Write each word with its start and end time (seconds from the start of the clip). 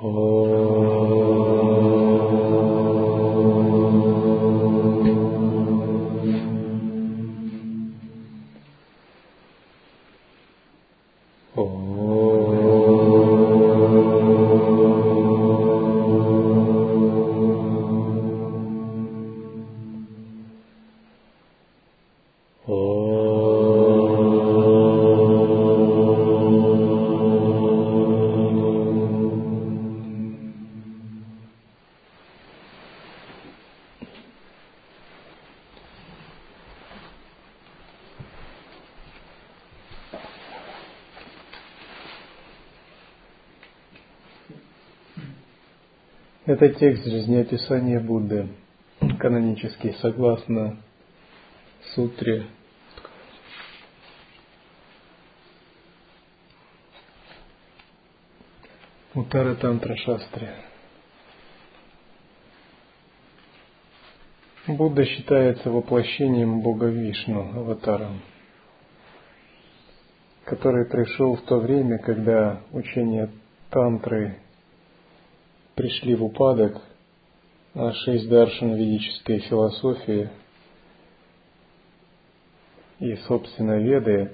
Oh. 0.00 0.47
Это 46.60 46.74
текст 46.74 47.04
жизнеописания 47.04 48.00
Будды, 48.00 48.48
канонический, 49.20 49.94
согласно 50.00 50.76
сутре 51.94 52.46
Утара 59.14 59.54
Тантра 59.54 59.94
Шастре. 59.94 60.52
Будда 64.66 65.04
считается 65.04 65.70
воплощением 65.70 66.60
Бога 66.62 66.86
Вишну, 66.86 67.56
аватаром, 67.56 68.20
который 70.44 70.86
пришел 70.86 71.36
в 71.36 71.42
то 71.42 71.60
время, 71.60 71.98
когда 71.98 72.62
учение 72.72 73.30
тантры 73.70 74.40
пришли 75.78 76.16
в 76.16 76.24
упадок, 76.24 76.82
а 77.72 77.92
шесть 77.92 78.28
даршин 78.28 78.74
ведической 78.74 79.38
философии 79.38 80.28
и, 82.98 83.14
собственно, 83.28 83.78
веды 83.78 84.32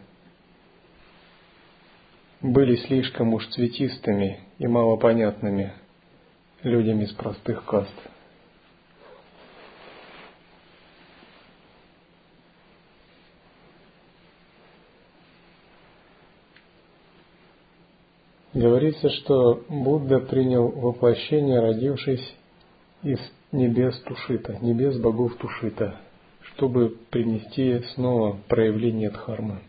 были 2.40 2.76
слишком 2.76 3.34
уж 3.34 3.46
цветистыми 3.48 4.40
и 4.56 4.66
малопонятными 4.66 5.74
людям 6.62 7.02
из 7.02 7.12
простых 7.12 7.62
каст. 7.66 7.92
Говорится, 18.64 19.10
что 19.10 19.62
Будда 19.68 20.20
принял 20.20 20.68
воплощение, 20.68 21.60
родившись 21.60 22.34
из 23.02 23.18
небес 23.52 24.00
Тушита, 24.04 24.56
небес 24.62 24.96
богов 24.98 25.36
Тушита, 25.36 26.00
чтобы 26.54 26.96
принести 27.10 27.80
снова 27.92 28.38
проявление 28.48 29.10
Дхармы. 29.10 29.60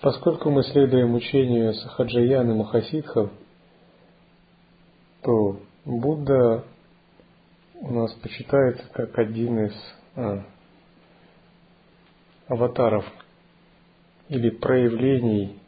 Поскольку 0.00 0.50
мы 0.50 0.64
следуем 0.64 1.14
учению 1.14 1.72
Сахаджаяны 1.72 2.52
Махасидхов, 2.52 3.30
то 5.22 5.60
Будда 5.84 6.64
у 7.74 7.92
нас 7.92 8.12
почитается 8.14 8.88
как 8.92 9.16
один 9.20 9.66
из 9.66 9.74
а, 10.16 10.44
аватаров 12.48 13.04
или 14.28 14.50
проявлений 14.50 15.58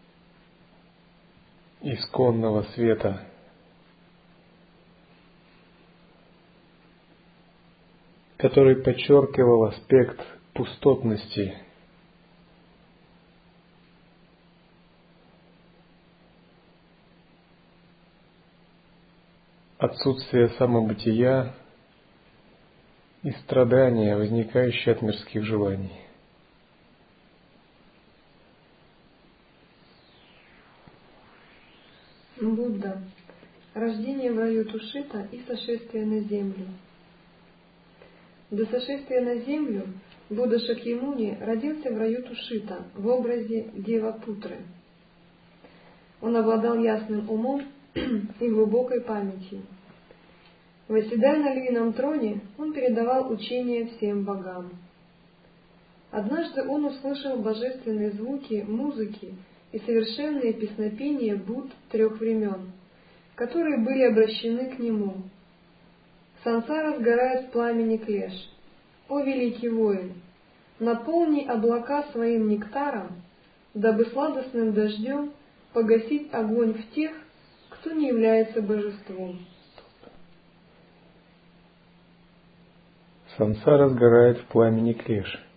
исконного 1.83 2.63
света. 2.75 3.27
который 8.37 8.77
подчеркивал 8.77 9.65
аспект 9.65 10.19
пустотности 10.55 11.59
отсутствие 19.77 20.49
самобытия 20.57 21.55
и 23.23 23.31
страдания, 23.43 24.17
возникающие 24.17 24.95
от 24.95 25.03
мирских 25.03 25.45
желаний. 25.45 26.09
Будда. 32.41 32.99
Рождение 33.75 34.33
в 34.33 34.39
раю 34.39 34.65
Тушита 34.65 35.28
и 35.31 35.41
сошествие 35.47 36.05
на 36.06 36.21
землю. 36.21 36.67
До 38.51 38.67
сошествия 38.67 39.21
на 39.23 39.37
землю 39.37 39.87
Будда 40.28 40.59
Шакьямуни 40.59 41.39
родился 41.41 41.91
в 41.93 41.99
раю 41.99 42.23
Тушита 42.23 42.84
в 42.95 43.06
образе 43.06 43.71
Девапутры. 43.75 44.59
Он 46.21 46.37
обладал 46.37 46.78
ясным 46.78 47.31
умом 47.31 47.62
и 47.95 48.49
глубокой 48.49 49.01
памятью. 49.03 49.62
Восседая 50.89 51.39
на 51.39 51.55
львином 51.55 51.93
троне, 51.93 52.41
он 52.59 52.72
передавал 52.72 53.31
учение 53.31 53.87
всем 53.87 54.25
богам. 54.25 54.71
Однажды 56.11 56.67
он 56.67 56.87
услышал 56.87 57.39
божественные 57.39 58.11
звуки 58.12 58.65
музыки 58.67 59.34
и 59.73 59.79
совершенные 59.79 60.53
песнопения 60.53 61.37
Будд 61.37 61.73
трех 61.91 62.19
времен, 62.19 62.73
которые 63.35 63.79
были 63.79 64.03
обращены 64.03 64.75
к 64.75 64.79
нему. 64.79 65.23
Сансара 66.43 66.99
сгорает 66.99 67.49
в 67.49 67.51
пламени 67.53 67.99
клеш. 67.99 68.33
О 69.09 69.21
великий 69.21 69.69
воин, 69.69 70.15
наполни 70.79 71.47
облака 71.47 72.05
своим 72.13 72.49
нектаром, 72.49 73.23
дабы 73.75 74.07
сладостным 74.07 74.73
дождем 74.73 75.33
погасить 75.73 76.33
огонь 76.33 76.75
в 76.75 76.95
тех, 76.95 77.13
кто 77.69 77.93
не 77.93 78.09
является 78.09 78.63
божеством. 78.63 79.39
Сансара 83.37 83.89
сгорает 83.89 84.39
в 84.39 84.47
пламени 84.47 84.93
клеш. 84.93 85.50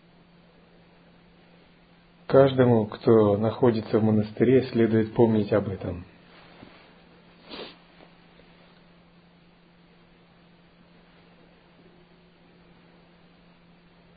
Каждому, 2.33 2.88
кто 2.88 3.38
находится 3.38 3.99
в 3.99 4.03
монастыре, 4.03 4.63
следует 4.71 5.13
помнить 5.13 5.53
об 5.53 5.69
этом. 5.69 6.03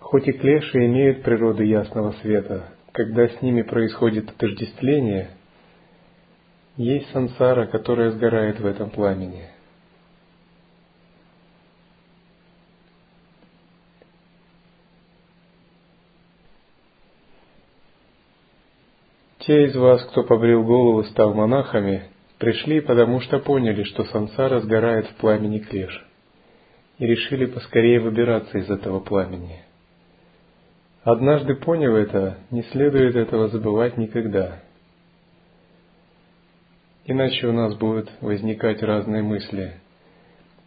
Хоть 0.00 0.26
и 0.28 0.32
клеши 0.32 0.86
имеют 0.86 1.24
природу 1.24 1.62
ясного 1.62 2.12
света, 2.22 2.72
когда 2.92 3.28
с 3.28 3.42
ними 3.42 3.60
происходит 3.60 4.30
отождествление, 4.30 5.32
есть 6.78 7.10
сансара, 7.10 7.66
которая 7.66 8.12
сгорает 8.12 8.58
в 8.58 8.64
этом 8.64 8.88
пламени– 8.88 9.50
Те 19.46 19.66
из 19.66 19.76
вас, 19.76 20.02
кто 20.06 20.24
побрил 20.24 20.64
голову, 20.64 21.04
стал 21.04 21.32
монахами, 21.32 22.08
пришли, 22.38 22.80
потому 22.80 23.20
что 23.20 23.38
поняли, 23.38 23.84
что 23.84 24.02
сансара 24.06 24.58
сгорает 24.58 25.06
в 25.06 25.14
пламени 25.16 25.60
клеш, 25.60 26.04
и 26.98 27.06
решили 27.06 27.46
поскорее 27.46 28.00
выбираться 28.00 28.58
из 28.58 28.68
этого 28.68 28.98
пламени. 28.98 29.62
Однажды 31.04 31.54
поняв 31.54 31.94
это, 31.94 32.38
не 32.50 32.64
следует 32.64 33.14
этого 33.14 33.46
забывать 33.46 33.96
никогда. 33.96 34.62
Иначе 37.04 37.46
у 37.46 37.52
нас 37.52 37.76
будут 37.76 38.10
возникать 38.20 38.82
разные 38.82 39.22
мысли. 39.22 39.74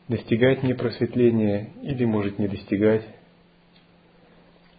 Достигать 0.08 0.64
мне 0.64 0.74
просветления 0.74 1.72
или, 1.82 2.06
может, 2.06 2.40
не 2.40 2.48
достигать. 2.48 3.06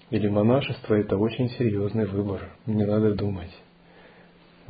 Или 0.09 0.27
монашество– 0.27 0.95
это 0.99 1.19
очень 1.19 1.51
серьезный 1.51 2.07
выбор, 2.07 2.49
мне 2.65 2.87
надо 2.87 3.15
думать. 3.15 3.51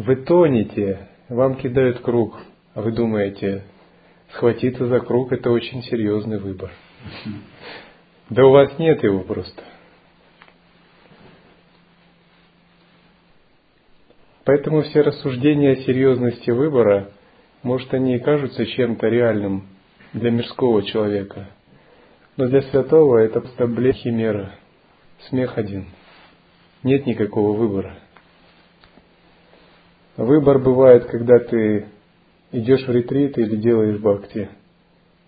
Вы 0.01 0.17
тонете, 0.17 1.09
вам 1.29 1.57
кидают 1.57 2.01
круг, 2.01 2.35
а 2.73 2.81
вы 2.81 2.91
думаете, 2.91 3.65
схватиться 4.33 4.87
за 4.87 5.01
круг– 5.01 5.31
это 5.35 5.51
очень 5.51 5.83
серьезный 5.83 6.39
выбор. 6.39 6.71
Да 8.31 8.47
у 8.47 8.51
вас 8.51 8.79
нет 8.79 9.03
его 9.05 9.21
просто. 9.21 9.63
Поэтому 14.47 14.85
все 14.85 15.03
рассуждения 15.03 15.73
о 15.73 15.83
серьезности 15.83 16.49
выбора, 16.49 17.11
может, 17.63 17.93
они 17.93 18.17
и 18.17 18.21
кажутся 18.21 18.65
чем-то 18.65 19.07
реальным 19.07 19.69
для 20.15 20.31
мирского 20.31 20.83
человека, 20.83 21.51
но 22.39 22.47
для 22.47 22.63
святого 22.63 23.19
это 23.19 23.43
просто 23.43 23.93
химера, 23.93 24.55
смех 25.29 25.59
один. 25.59 25.89
Нет 26.85 27.05
никакого 27.05 27.55
выбора. 27.55 27.99
Выбор 30.21 30.59
бывает, 30.59 31.07
когда 31.07 31.39
ты 31.39 31.87
идешь 32.53 32.87
в 32.87 32.91
ретрит 32.91 33.39
или 33.39 33.57
делаешь 33.57 33.99
бхакти, 33.99 34.51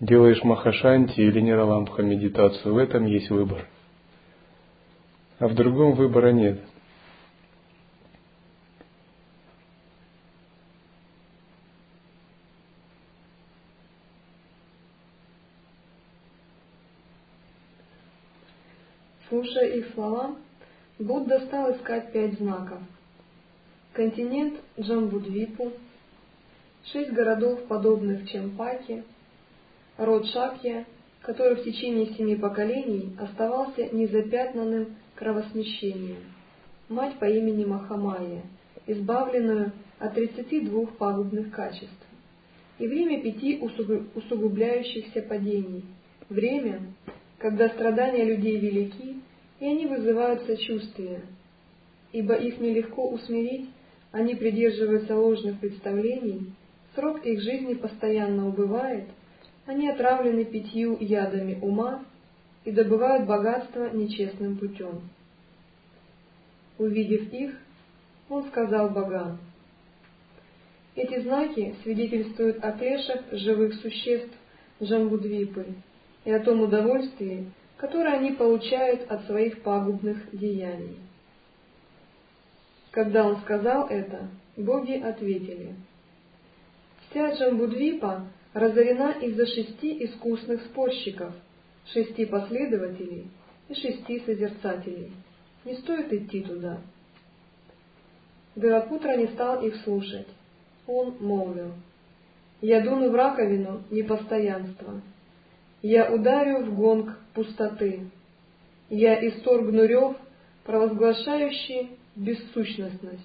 делаешь 0.01 0.45
махашанти 0.45 1.19
или 1.19 1.41
нераламха 1.41 2.03
медитацию. 2.03 2.75
В 2.75 2.77
этом 2.77 3.07
есть 3.07 3.31
выбор. 3.31 3.67
А 5.39 5.49
в 5.49 5.55
другом 5.55 5.93
выбора 5.93 6.33
нет– 6.33 6.61
Слушая 19.31 19.69
их 19.69 19.95
слова, 19.95 20.37
Будда 20.99 21.41
стал 21.47 21.75
искать 21.75 22.13
пять 22.13 22.35
знаков. 22.35 22.81
Континент 23.93 24.55
Джамбудвипу, 24.81 25.73
шесть 26.87 27.13
городов, 27.13 27.65
подобных 27.65 28.27
Чемпаке, 28.31 29.05
род 29.99 30.25
Шакья, 30.29 30.87
который 31.21 31.57
в 31.57 31.65
течение 31.65 32.15
семи 32.15 32.37
поколений 32.37 33.15
оставался 33.21 33.95
незапятнанным 33.95 34.97
кровосмещением, 35.15 36.25
мать 36.89 37.19
по 37.19 37.27
имени 37.27 37.67
Махамая, 37.67 38.45
избавленную 38.87 39.73
от 39.99 40.15
32 40.15 40.87
пагубных 40.99 41.51
качеств, 41.51 42.07
и 42.79 42.89
время 42.89 43.21
пяти 43.21 43.61
усугубляющихся 43.61 45.21
падений, 45.21 45.85
время, 46.31 46.81
когда 47.37 47.69
страдания 47.69 48.25
людей 48.25 48.57
велики, 48.59 49.21
и 49.61 49.67
они 49.67 49.85
вызывают 49.85 50.45
сочувствие, 50.45 51.21
ибо 52.13 52.33
их 52.35 52.59
нелегко 52.59 53.07
усмирить, 53.11 53.69
они 54.13 54.35
придерживаются 54.35 55.17
ложных 55.17 55.59
представлений, 55.59 56.53
срок 56.95 57.25
их 57.25 57.41
жизни 57.41 57.75
постоянно 57.75 58.49
убывает, 58.49 59.07
они 59.67 59.89
отравлены 59.89 60.45
пятью 60.45 60.97
ядами 61.01 61.59
ума 61.61 62.05
и 62.65 62.71
добывают 62.71 63.27
богатство 63.27 63.91
нечестным 63.91 64.57
путем. 64.57 65.01
Увидев 66.79 67.33
их, 67.33 67.59
он 68.29 68.45
сказал 68.45 68.91
богам, 68.91 69.39
эти 70.95 71.21
знаки 71.23 71.75
свидетельствуют 71.83 72.63
о 72.63 72.73
клешах 72.73 73.23
живых 73.33 73.75
существ 73.77 74.35
Джамбудвипы, 74.83 75.67
и 76.25 76.31
о 76.31 76.41
том 76.41 76.61
удовольствии, 76.61 77.51
которое 77.77 78.15
они 78.15 78.33
получают 78.33 79.11
от 79.11 79.25
своих 79.27 79.63
пагубных 79.63 80.19
деяний. 80.33 80.99
Когда 82.93 83.27
он 83.27 83.39
сказал 83.41 83.89
это, 83.89 84.29
боги 84.57 85.01
ответили, 85.01 85.75
«Вся 87.09 87.33
Джамбудвипа 87.33 88.29
разорена 88.53 89.13
из-за 89.23 89.47
шести 89.47 90.05
искусных 90.05 90.63
спорщиков, 90.67 91.35
шести 91.87 92.27
последователей 92.27 93.31
и 93.69 93.75
шести 93.75 94.21
созерцателей. 94.21 95.11
Не 95.65 95.77
стоит 95.77 96.13
идти 96.13 96.43
туда». 96.43 96.81
Белопутра 98.55 99.17
не 99.17 99.29
стал 99.29 99.63
их 99.65 99.75
слушать. 99.85 100.29
Он 100.87 101.17
молвил, 101.19 101.73
«Я 102.61 102.83
дуну 102.83 103.09
в 103.09 103.15
раковину 103.15 103.85
непостоянства, 103.91 105.01
я 105.81 106.13
ударю 106.13 106.67
в 106.67 106.77
гонг 106.77 107.19
пустоты. 107.33 108.11
Я 108.91 109.27
исторгну 109.27 109.85
рев, 109.85 110.17
провозглашающий 110.65 111.97
бессущностность. 112.17 113.21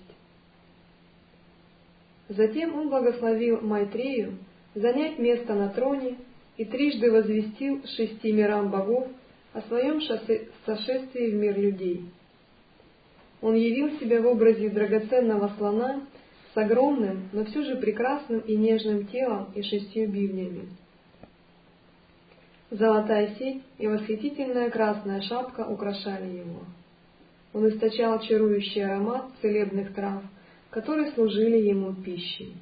Затем 2.29 2.75
он 2.75 2.89
благословил 2.89 3.61
Майтрею 3.61 4.37
занять 4.75 5.17
место 5.17 5.53
на 5.53 5.69
троне 5.69 6.17
и 6.57 6.65
трижды 6.65 7.11
возвестил 7.11 7.85
шести 7.85 8.31
мирам 8.31 8.69
богов 8.69 9.07
о 9.53 9.61
своем 9.61 10.01
сошествии 10.65 11.31
в 11.31 11.35
мир 11.35 11.57
людей. 11.57 12.05
Он 13.41 13.55
явил 13.55 13.99
себя 13.99 14.21
в 14.21 14.27
образе 14.27 14.69
драгоценного 14.69 15.53
слона 15.57 16.01
с 16.53 16.57
огромным, 16.57 17.29
но 17.33 17.45
все 17.45 17.63
же 17.63 17.75
прекрасным 17.75 18.39
и 18.39 18.55
нежным 18.55 19.05
телом 19.07 19.47
и 19.53 19.61
шестью 19.61 20.09
бивнями. 20.09 20.67
Золотая 22.69 23.35
сеть 23.35 23.63
и 23.77 23.87
восхитительная 23.87 24.69
красная 24.69 25.21
шапка 25.21 25.65
украшали 25.65 26.37
его. 26.37 26.65
Он 27.53 27.67
источал 27.69 28.19
чарующий 28.21 28.85
аромат 28.85 29.25
целебных 29.41 29.93
трав, 29.93 30.23
которые 30.69 31.11
служили 31.11 31.57
ему 31.57 31.93
пищей. 31.93 32.55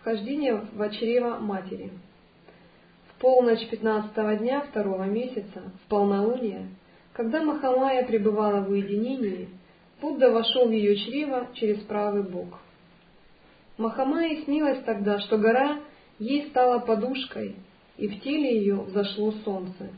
Вхождение 0.00 0.54
в 0.54 0.90
чрево 0.90 1.38
матери. 1.38 1.92
В 3.08 3.20
полночь 3.20 3.68
пятнадцатого 3.68 4.36
дня 4.36 4.62
второго 4.62 5.04
месяца, 5.04 5.70
в 5.84 5.88
полнолуние, 5.88 6.68
когда 7.12 7.42
Махамая 7.42 8.06
пребывала 8.06 8.60
в 8.60 8.70
уединении, 8.70 9.48
Будда 10.00 10.30
вошел 10.30 10.68
в 10.68 10.72
ее 10.72 10.96
чрево 10.96 11.48
через 11.54 11.82
правый 11.82 12.22
бок. 12.22 12.60
Махамае 13.76 14.44
снилось 14.44 14.82
тогда, 14.84 15.18
что 15.18 15.38
гора 15.38 15.80
ей 16.18 16.48
стала 16.50 16.78
подушкой, 16.78 17.56
и 17.98 18.08
в 18.08 18.20
теле 18.22 18.58
ее 18.58 18.76
взошло 18.76 19.32
солнце. 19.44 19.90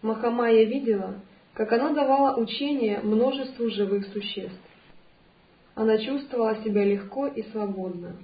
Махамая 0.00 0.64
видела, 0.64 1.20
как 1.52 1.72
она 1.72 1.92
давала 1.92 2.36
учение 2.36 3.00
множеству 3.00 3.68
живых 3.68 4.06
существ. 4.12 4.60
Она 5.74 5.98
чувствовала 5.98 6.62
себя 6.62 6.84
легко 6.84 7.26
и 7.26 7.42
свободно. 7.50 8.16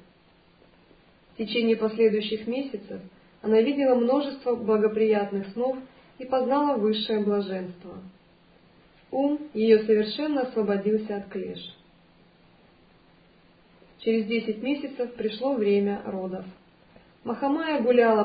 В 1.34 1.38
течение 1.38 1.76
последующих 1.76 2.46
месяцев 2.46 3.00
она 3.42 3.60
видела 3.60 3.96
множество 3.96 4.54
благоприятных 4.54 5.48
снов 5.48 5.76
и 6.18 6.24
познала 6.24 6.76
высшее 6.76 7.20
блаженство. 7.20 7.98
Ум 9.10 9.40
ее 9.52 9.80
совершенно 9.80 10.42
освободился 10.42 11.16
от 11.16 11.28
клеш. 11.28 11.58
Через 13.98 14.26
десять 14.26 14.62
месяцев 14.62 15.14
пришло 15.14 15.54
время 15.54 16.02
родов. 16.04 16.44
Махамая 17.24 17.80
гуляла 17.82 18.24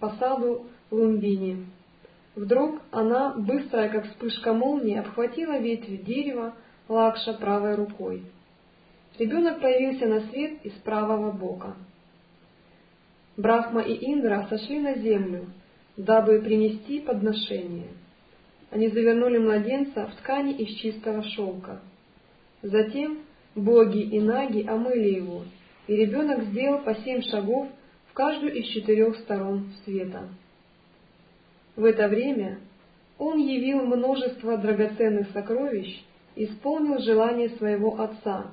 по, 0.00 0.10
саду 0.18 0.66
Лумбини. 0.90 1.66
Вдруг 2.34 2.80
она, 2.90 3.34
быстрая 3.34 3.88
как 3.88 4.06
вспышка 4.06 4.52
молнии, 4.52 4.98
обхватила 4.98 5.58
ветвь 5.58 6.04
дерева 6.04 6.54
Лакша 6.88 7.34
правой 7.34 7.74
рукой. 7.74 8.22
Ребенок 9.18 9.60
появился 9.60 10.06
на 10.06 10.20
свет 10.28 10.64
из 10.64 10.72
правого 10.74 11.32
бока. 11.32 11.74
Брахма 13.36 13.80
и 13.80 14.12
Индра 14.12 14.46
сошли 14.48 14.78
на 14.80 14.94
землю, 14.94 15.46
дабы 15.96 16.40
принести 16.40 17.00
подношение. 17.00 17.88
Они 18.70 18.88
завернули 18.88 19.38
младенца 19.38 20.06
в 20.06 20.14
ткани 20.16 20.52
из 20.52 20.76
чистого 20.78 21.22
шелка. 21.22 21.80
Затем 22.62 23.18
Боги 23.56 24.02
и 24.02 24.20
наги 24.20 24.66
омыли 24.68 25.14
его, 25.14 25.44
и 25.86 25.96
ребенок 25.96 26.44
сделал 26.44 26.80
по 26.80 26.94
семь 26.96 27.22
шагов 27.22 27.68
каждую 28.16 28.54
из 28.54 28.68
четырех 28.68 29.14
сторон 29.18 29.68
света. 29.84 30.26
В 31.76 31.84
это 31.84 32.08
время 32.08 32.58
он 33.18 33.36
явил 33.38 33.84
множество 33.84 34.56
драгоценных 34.56 35.30
сокровищ 35.32 36.02
исполнил 36.34 36.98
желание 37.00 37.50
своего 37.50 38.00
отца, 38.00 38.46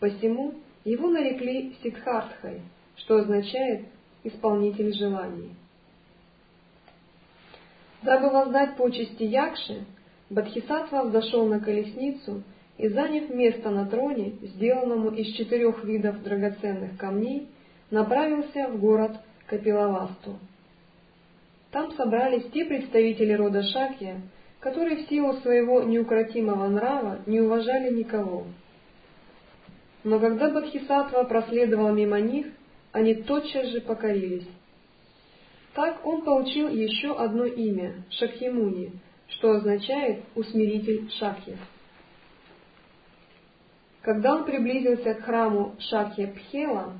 посему 0.00 0.54
его 0.84 1.08
нарекли 1.08 1.76
Сидхартхой, 1.82 2.62
что 2.96 3.16
означает 3.16 3.86
«исполнитель 4.22 4.94
желаний». 4.94 5.50
Дабы 8.02 8.30
воздать 8.30 8.76
почести 8.76 9.24
Якши, 9.24 9.84
Бадхисатва 10.30 11.04
взошел 11.04 11.46
на 11.46 11.60
колесницу 11.60 12.42
и, 12.78 12.88
заняв 12.88 13.28
место 13.28 13.68
на 13.68 13.86
троне, 13.86 14.32
сделанному 14.40 15.10
из 15.10 15.34
четырех 15.36 15.84
видов 15.84 16.22
драгоценных 16.22 16.96
камней, 16.96 17.48
направился 17.90 18.68
в 18.68 18.78
город 18.78 19.12
Капилавасту. 19.46 20.38
Там 21.70 21.92
собрались 21.92 22.50
те 22.52 22.64
представители 22.64 23.32
рода 23.32 23.62
Шакья, 23.62 24.20
которые 24.60 25.04
в 25.04 25.08
силу 25.08 25.34
своего 25.40 25.82
неукротимого 25.82 26.68
нрава 26.68 27.18
не 27.26 27.40
уважали 27.40 27.92
никого. 27.92 28.46
Но 30.04 30.20
когда 30.20 30.50
Бадхисатва 30.50 31.24
проследовал 31.24 31.92
мимо 31.92 32.20
них, 32.20 32.46
они 32.92 33.14
тотчас 33.14 33.68
же 33.68 33.80
покорились. 33.80 34.46
Так 35.74 36.06
он 36.06 36.22
получил 36.22 36.68
еще 36.68 37.16
одно 37.18 37.44
имя– 37.44 37.94
Шакьямуни, 38.10 38.92
что 39.26 39.52
означает 39.52 40.22
«усмиритель 40.36 41.10
Шакья». 41.18 41.58
Когда 44.02 44.36
он 44.36 44.44
приблизился 44.44 45.14
к 45.14 45.24
храму 45.24 45.74
Шакья 45.78 46.28
Пхела, 46.28 46.92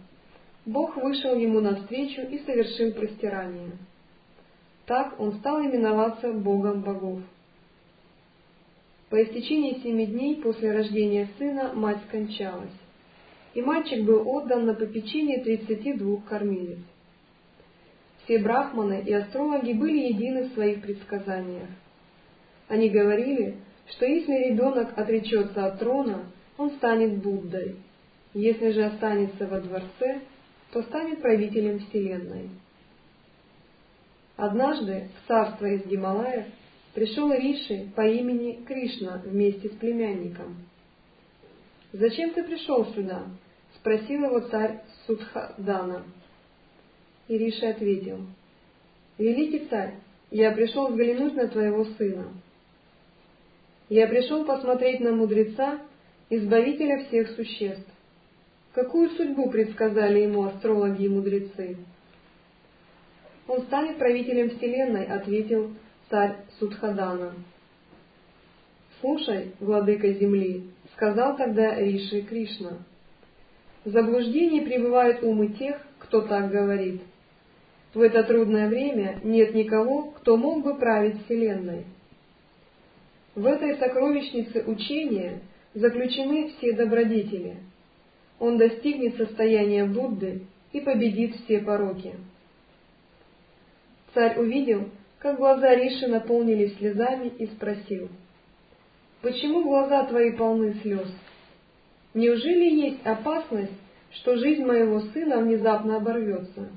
Бог 0.66 0.96
вышел 0.96 1.36
ему 1.36 1.60
навстречу 1.60 2.22
и 2.22 2.38
совершил 2.38 2.92
простирание. 2.92 3.72
Так 4.86 5.18
он 5.20 5.34
стал 5.34 5.60
именоваться 5.60 6.32
Богом 6.32 6.80
богов. 6.80 7.20
По 9.10 9.22
истечении 9.22 9.80
семи 9.82 10.06
дней 10.06 10.36
после 10.36 10.72
рождения 10.72 11.28
сына 11.38 11.72
мать 11.74 11.98
скончалась, 12.08 12.72
и 13.52 13.62
мальчик 13.62 14.04
был 14.04 14.26
отдан 14.28 14.64
на 14.64 14.74
попечение 14.74 15.42
тридцати 15.44 15.92
двух 15.92 16.24
кормилец. 16.24 16.78
Все 18.24 18.38
брахманы 18.38 19.02
и 19.06 19.12
астрологи 19.12 19.72
были 19.72 20.08
едины 20.08 20.48
в 20.48 20.54
своих 20.54 20.80
предсказаниях. 20.80 21.68
Они 22.68 22.88
говорили, 22.88 23.58
что 23.90 24.06
если 24.06 24.48
ребенок 24.48 24.96
отречется 24.96 25.66
от 25.66 25.78
трона, 25.78 26.24
он 26.56 26.70
станет 26.72 27.22
Буддой. 27.22 27.76
Если 28.32 28.70
же 28.70 28.84
останется 28.84 29.46
во 29.46 29.60
дворце, 29.60 30.22
то 30.74 30.82
станет 30.82 31.22
правителем 31.22 31.78
Вселенной. 31.78 32.50
Однажды 34.36 35.08
в 35.16 35.28
царство 35.28 35.66
из 35.66 35.86
Гималаев 35.86 36.46
пришел 36.94 37.32
Риши 37.32 37.92
по 37.94 38.04
имени 38.04 38.64
Кришна 38.64 39.22
вместе 39.24 39.68
с 39.68 39.72
племянником. 39.72 40.56
«Зачем 41.92 42.30
ты 42.32 42.42
пришел 42.42 42.86
сюда?»— 42.86 43.22
спросил 43.76 44.24
его 44.24 44.40
царь 44.40 44.80
Судхадана. 45.06 46.02
И 47.28 47.38
Риши 47.38 47.66
ответил, 47.66 48.26
«Великий 49.16 49.68
царь, 49.68 49.94
я 50.32 50.50
пришел 50.50 50.88
взглянуть 50.88 51.36
на 51.36 51.46
твоего 51.46 51.84
сына. 51.84 52.32
Я 53.88 54.08
пришел 54.08 54.44
посмотреть 54.44 54.98
на 54.98 55.12
мудреца, 55.12 55.78
избавителя 56.30 57.04
всех 57.04 57.30
существ. 57.36 57.93
Какую 58.74 59.10
судьбу 59.10 59.50
предсказали 59.50 60.20
ему 60.20 60.44
астрологи 60.44 61.04
и 61.04 61.08
мудрецы?» 61.08 61.76
«Он 63.46 63.62
станет 63.62 63.98
правителем 63.98 64.50
Вселенной»,— 64.50 65.04
ответил 65.06 65.70
царь 66.10 66.38
Судхадана. 66.58 67.34
«Слушай, 69.00 69.52
владыка 69.60 70.12
земли»,— 70.12 70.70
сказал 70.94 71.36
тогда 71.36 71.76
Риши 71.76 72.22
Кришна,— 72.22 72.78
«в 73.84 73.90
заблуждении 73.90 74.64
пребывают 74.64 75.22
умы 75.22 75.48
тех, 75.48 75.80
кто 76.00 76.22
так 76.22 76.50
говорит. 76.50 77.02
В 77.92 78.00
это 78.00 78.24
трудное 78.24 78.68
время 78.68 79.20
нет 79.22 79.54
никого, 79.54 80.10
кто 80.12 80.36
мог 80.36 80.64
бы 80.64 80.74
править 80.76 81.24
Вселенной. 81.24 81.84
В 83.36 83.46
этой 83.46 83.76
сокровищнице 83.76 84.64
учения 84.66 85.40
заключены 85.74 86.52
все 86.56 86.72
добродетели. 86.72 87.58
Он 88.38 88.58
достигнет 88.58 89.16
состояния 89.16 89.84
Будды 89.84 90.42
и 90.72 90.80
победит 90.80 91.36
все 91.36 91.60
пороки». 91.60 92.14
Царь 94.14 94.38
увидел, 94.38 94.90
как 95.18 95.38
глаза 95.38 95.74
Риши 95.74 96.06
наполнились 96.06 96.76
слезами 96.76 97.28
и 97.38 97.46
спросил, 97.46 98.08
«Почему 99.22 99.62
глаза 99.64 100.04
твои 100.04 100.32
полны 100.32 100.74
слез? 100.82 101.08
Неужели 102.12 102.86
есть 102.86 103.04
опасность, 103.04 103.72
что 104.12 104.36
жизнь 104.36 104.64
моего 104.64 105.00
сына 105.00 105.38
внезапно 105.38 105.96
оборвется? 105.96 106.68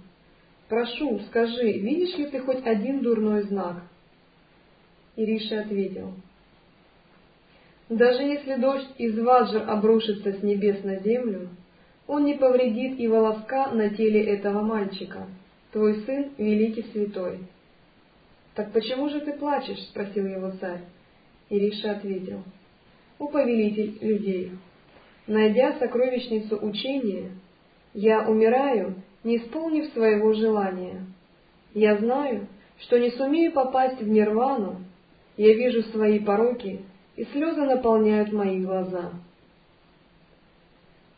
Прошу, 0.68 1.20
скажи, 1.28 1.74
видишь 1.74 2.18
ли 2.18 2.26
ты 2.28 2.40
хоть 2.40 2.66
один 2.66 3.02
дурной 3.02 3.44
знак?» 3.44 3.84
И 5.16 5.26
Риши 5.26 5.56
ответил, 5.56 6.14
«Даже 7.90 8.24
если 8.24 8.56
дождь 8.56 8.90
из 8.98 9.18
Ваджр 9.18 9.64
обрушится 9.70 10.34
с 10.34 10.44
небес 10.44 10.84
на 10.84 11.00
землю, 11.00 11.50
он 12.06 12.26
не 12.26 12.34
повредит 12.34 13.00
и 13.00 13.08
волоска 13.08 13.72
на 13.72 13.90
теле 13.90 14.24
этого 14.26 14.62
мальчика. 14.62 15.28
Твой 15.72 16.02
сын— 16.06 16.32
великий 16.38 16.84
святой». 16.92 17.40
«Так 18.56 18.72
почему 18.72 19.10
же 19.10 19.22
ты 19.22 19.34
плачешь?»— 19.34 19.82
спросил 19.90 20.26
его 20.26 20.52
царь. 20.60 20.82
Ириша 21.50 21.92
ответил. 21.92 22.44
«О 23.20 23.28
повелитель 23.28 23.98
людей, 24.02 24.52
найдя 25.28 25.78
сокровищницу 25.80 26.58
учения, 26.58 27.32
я 27.94 28.28
умираю, 28.28 28.96
не 29.24 29.38
исполнив 29.38 29.92
своего 29.94 30.34
желания. 30.34 31.06
Я 31.74 31.98
знаю, 31.98 32.48
что 32.80 32.98
не 32.98 33.12
сумею 33.12 33.52
попасть 33.52 34.02
в 34.02 34.08
нирвану, 34.08 34.82
я 35.38 35.54
вижу 35.54 35.84
свои 35.84 36.20
пороки, 36.20 36.82
и 37.18 37.26
слезы 37.26 37.66
наполняют 37.66 38.32
мои 38.32 38.64
глаза». 38.64 39.12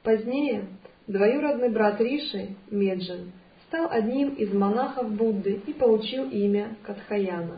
Позднее 0.02 0.66
двоюродный 1.06 1.70
брат 1.70 2.00
Риши, 2.00 2.56
Меджин, 2.72 3.32
стал 3.68 3.92
одним 3.92 4.30
из 4.30 4.52
монахов 4.54 5.12
Будды 5.12 5.62
и 5.68 5.74
получил 5.74 6.30
имя 6.30 6.76
Катхаяна. 6.84 7.58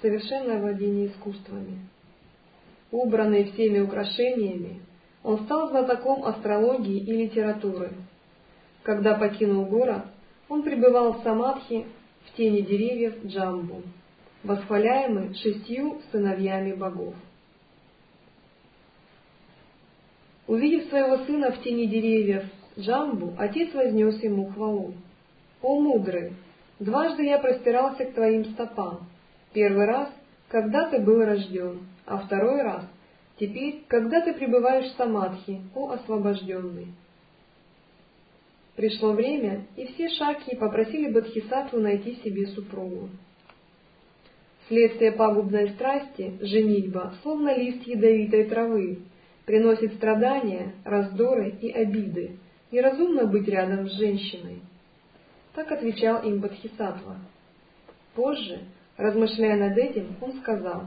Совершенное 0.00 0.60
владение 0.60 1.08
искусствами. 1.08 1.80
Убранный 2.92 3.50
всеми 3.50 3.80
украшениями, 3.80 4.80
он 5.24 5.44
стал 5.44 5.70
знатоком 5.70 6.24
астрологии 6.24 7.00
и 7.00 7.12
литературы. 7.12 7.90
Когда 8.84 9.14
покинул 9.14 9.66
город, 9.66 10.04
он 10.48 10.62
пребывал 10.62 11.14
в 11.14 11.22
самадхи 11.22 11.86
в 12.26 12.36
тени 12.36 12.60
деревьев 12.60 13.24
Джамбу, 13.24 13.82
восхваляемый 14.42 15.34
шестью 15.34 16.00
сыновьями 16.12 16.72
богов. 16.72 17.14
Увидев 20.46 20.88
своего 20.88 21.24
сына 21.26 21.52
в 21.52 21.62
тени 21.62 21.86
деревьев 21.86 22.44
Джамбу 22.78 23.34
отец 23.38 23.74
вознес 23.74 24.22
ему 24.22 24.50
хвалу. 24.52 24.94
«О 25.60 25.80
мудрый! 25.80 26.34
Дважды 26.78 27.24
я 27.24 27.38
простирался 27.38 28.04
к 28.04 28.14
твоим 28.14 28.44
стопам. 28.52 29.08
Первый 29.52 29.86
раз, 29.86 30.08
когда 30.48 30.88
ты 30.88 31.00
был 31.00 31.24
рожден, 31.24 31.80
а 32.06 32.18
второй 32.18 32.62
раз, 32.62 32.84
теперь, 33.38 33.82
когда 33.88 34.20
ты 34.20 34.32
пребываешь 34.34 34.92
в 34.92 34.96
самадхи, 34.96 35.60
о 35.74 35.90
освобожденный». 35.90 36.86
Пришло 38.76 39.12
время, 39.12 39.66
и 39.74 39.86
все 39.86 40.08
шаки 40.10 40.54
попросили 40.54 41.12
Бодхисаттву 41.12 41.80
найти 41.80 42.14
себе 42.22 42.46
супругу. 42.46 43.08
Следствие 44.68 45.12
пагубной 45.12 45.70
страсти, 45.70 46.38
женитьба, 46.42 47.14
словно 47.22 47.56
лист 47.56 47.86
ядовитой 47.86 48.44
травы, 48.44 48.98
приносит 49.46 49.94
страдания, 49.94 50.74
раздоры 50.84 51.56
и 51.62 51.70
обиды, 51.70 52.36
неразумно 52.70 53.24
быть 53.24 53.48
рядом 53.48 53.88
с 53.88 53.92
женщиной. 53.92 54.60
Так 55.54 55.72
отвечал 55.72 56.22
им 56.22 56.40
Бодхисаттва. 56.40 57.16
Позже, 58.14 58.60
размышляя 58.98 59.56
над 59.56 59.78
этим, 59.78 60.16
он 60.20 60.34
сказал, 60.40 60.86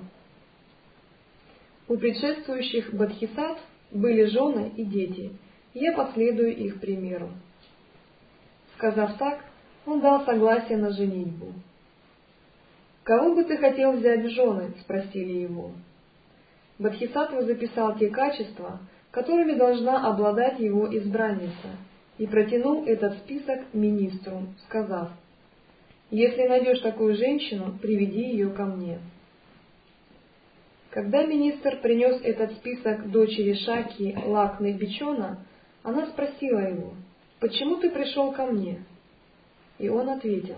«У 1.88 1.98
предшествующих 1.98 2.94
Бодхисаттв 2.94 3.64
были 3.90 4.26
жены 4.26 4.74
и 4.78 4.86
дети, 4.86 5.32
и 5.74 5.80
я 5.80 5.94
последую 5.94 6.56
их 6.56 6.80
примеру». 6.80 7.32
Сказав 8.76 9.18
так, 9.18 9.44
он 9.88 10.02
дал 10.02 10.24
согласие 10.24 10.78
на 10.78 10.92
женитьбу. 10.92 11.54
«Кого 13.04 13.36
бы 13.36 13.44
ты 13.44 13.58
хотел 13.58 13.94
взять 13.94 14.24
в 14.24 14.30
жены?»— 14.30 14.74
спросили 14.82 15.40
его. 15.40 15.72
Бодхисаттва 16.78 17.44
записал 17.44 17.98
те 17.98 18.10
качества, 18.10 18.80
которыми 19.12 19.54
должна 19.54 20.08
обладать 20.08 20.60
его 20.60 20.88
избранница, 20.98 21.78
и 22.18 22.28
протянул 22.28 22.86
этот 22.86 23.18
список 23.20 23.74
министру, 23.74 24.48
сказав, 24.66 25.12
«Если 26.12 26.48
найдешь 26.48 26.82
такую 26.82 27.16
женщину, 27.16 27.78
приведи 27.82 28.22
ее 28.22 28.50
ко 28.50 28.66
мне». 28.66 29.00
Когда 30.92 31.26
министр 31.26 31.78
принес 31.78 32.22
этот 32.22 32.52
список 32.58 33.10
дочери 33.10 33.54
Шаки 33.54 34.16
Лакны 34.26 34.74
Бичона, 34.74 35.40
она 35.84 36.08
спросила 36.08 36.60
его, 36.60 36.94
«Почему 37.40 37.78
ты 37.78 37.90
пришел 37.90 38.34
ко 38.34 38.46
мне?» 38.46 38.84
И 39.80 39.88
он 39.88 40.10
ответил, 40.10 40.58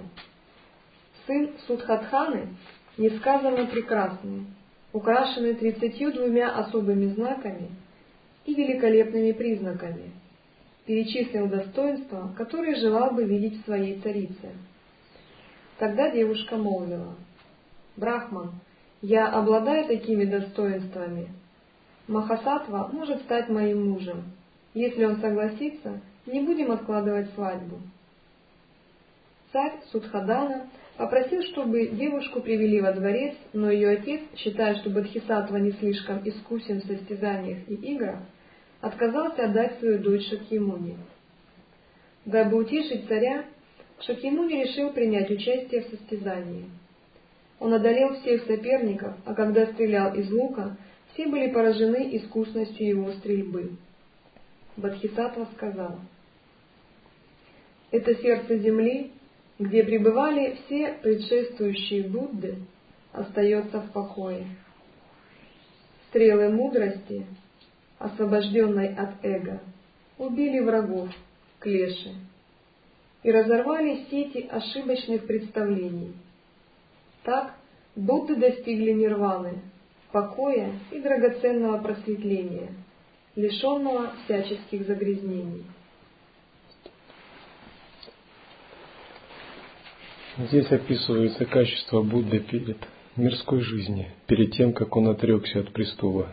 «Сын 1.28 1.52
Судхатханы 1.68 2.50
несказанно 2.98 3.66
прекрасный, 3.68 4.46
украшенный 4.92 5.56
тридцатью 5.56 6.12
двумя 6.12 6.56
особыми 6.56 7.08
знаками– 7.08 7.70
и 8.46 8.54
великолепными 8.54 9.32
признаками, 9.32 10.12
перечислил 10.86 11.48
достоинства, 11.48 12.34
которые 12.38 12.76
желал 12.76 13.12
бы 13.12 13.24
видеть 13.24 13.62
в 13.62 13.66
своей 13.66 14.00
царице. 14.02 14.52
Тогда 15.78 16.12
девушка 16.12 16.58
молвила, 16.58 17.16
«Брахман, 17.96 18.52
я 19.02 19.28
обладаю 19.28 19.86
такими 19.86 20.26
достоинствами. 20.26 21.30
Махасатва 22.08 22.90
может 22.92 23.22
стать 23.24 23.50
моим 23.50 23.92
мужем. 23.92 24.24
Если 24.74 25.06
он 25.06 25.20
согласится, 25.22 26.02
не 26.26 26.42
будем 26.42 26.72
откладывать 26.72 27.34
свадьбу». 27.34 27.80
царь 29.52 29.80
Судхадана 29.92 30.68
попросил, 30.98 31.42
чтобы 31.44 31.88
девушку 31.88 32.42
привели 32.42 32.82
во 32.82 32.94
дворец, 32.94 33.36
но 33.54 33.72
ее 33.72 33.90
отец, 33.90 34.22
считая, 34.36 34.76
что 34.76 34.90
Бодхисаттва 34.90 35.58
не 35.58 35.72
слишком 35.74 36.28
искусен 36.28 36.82
в 36.82 36.86
состязаниях 36.86 37.60
и 37.68 37.74
играх, 37.74 38.20
отказался 38.82 39.46
отдать 39.46 39.80
свою 39.80 40.00
дочь 40.00 40.28
Шакьямуни. 40.30 40.98
Дабы 42.26 42.58
утешить 42.58 43.08
царя, 43.08 43.46
Шакьямуни 44.02 44.64
решил 44.64 44.92
принять 44.92 45.30
участие 45.30 45.82
в 45.82 45.90
состязании. 45.90 46.66
Он 47.60 47.74
одолел 47.74 48.16
всех 48.16 48.44
соперников, 48.46 49.14
а 49.26 49.34
когда 49.34 49.66
стрелял 49.68 50.14
из 50.14 50.30
лука, 50.32 50.78
все 51.14 51.28
были 51.28 51.52
поражены 51.52 52.18
искусностью 52.18 52.88
его 52.88 53.14
стрельбы. 53.14 53.72
Бодхисаттва 54.76 55.48
сказал, 55.56 56.00
«Это 57.92 58.16
сердце 58.16 58.58
земли, 58.58 59.12
где 59.60 59.84
пребывали 59.84 60.58
все 60.66 60.94
предшествующие 61.02 62.04
Будды, 62.04 62.58
остается 63.12 63.82
в 63.82 63.92
покое. 63.92 64.48
Стрелы 66.10 66.50
мудрости, 66.50 67.26
освобожденной 68.00 68.96
от 68.96 69.24
эго, 69.24 69.62
убили 70.18 70.60
врагов, 70.60 71.10
клеши, 71.60 72.14
и 73.22 73.32
разорвали 73.32 74.06
сети 74.10 74.48
ошибочных 74.50 75.26
представлений. 75.26 76.14
Так 77.24 77.54
Будды 77.96 78.36
достигли 78.36 78.92
нирваны, 78.92 79.62
покоя 80.12 80.72
и 80.92 81.00
драгоценного 81.00 81.78
просветления, 81.78 82.70
лишенного 83.36 84.14
всяческих 84.26 84.88
загрязнений. 84.88 85.64
Здесь 90.36 90.72
описывается 90.72 91.46
качество 91.46 92.02
Будды 92.02 92.40
перед 92.40 92.78
мирской 93.16 93.62
жизни, 93.62 94.10
перед 94.26 94.54
тем, 94.54 94.74
как 94.74 94.96
он 94.96 95.08
отрекся 95.10 95.60
от 95.60 95.72
престола. 95.72 96.30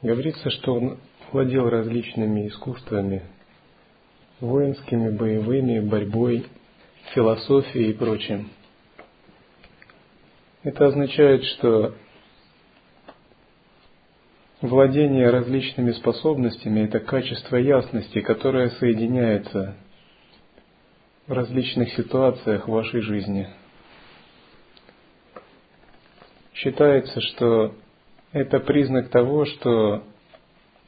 Говорится, 0.00 0.48
что 0.50 0.74
он 0.74 0.98
владел 1.32 1.68
различными 1.68 2.46
искусствами, 2.46 3.22
воинскими, 4.38 5.10
боевыми, 5.10 5.80
борьбой, 5.80 6.46
философией 7.14 7.90
и 7.90 7.94
прочим. 7.94 8.48
Это 10.62 10.86
означает, 10.86 11.42
что 11.42 11.96
владение 14.60 15.30
различными 15.30 15.90
способностями– 15.90 16.80
это 16.82 17.00
качество 17.00 17.56
ясности, 17.56 18.20
которое 18.20 18.70
соединяется 18.70 19.74
в 21.26 21.32
различных 21.32 21.90
ситуациях 21.94 22.68
в 22.68 22.72
вашей 22.72 23.00
жизни. 23.00 23.48
Считается, 26.52 27.20
что 27.20 27.74
это 28.32 28.60
признак 28.60 29.08
того, 29.08 29.46
что 29.46 30.04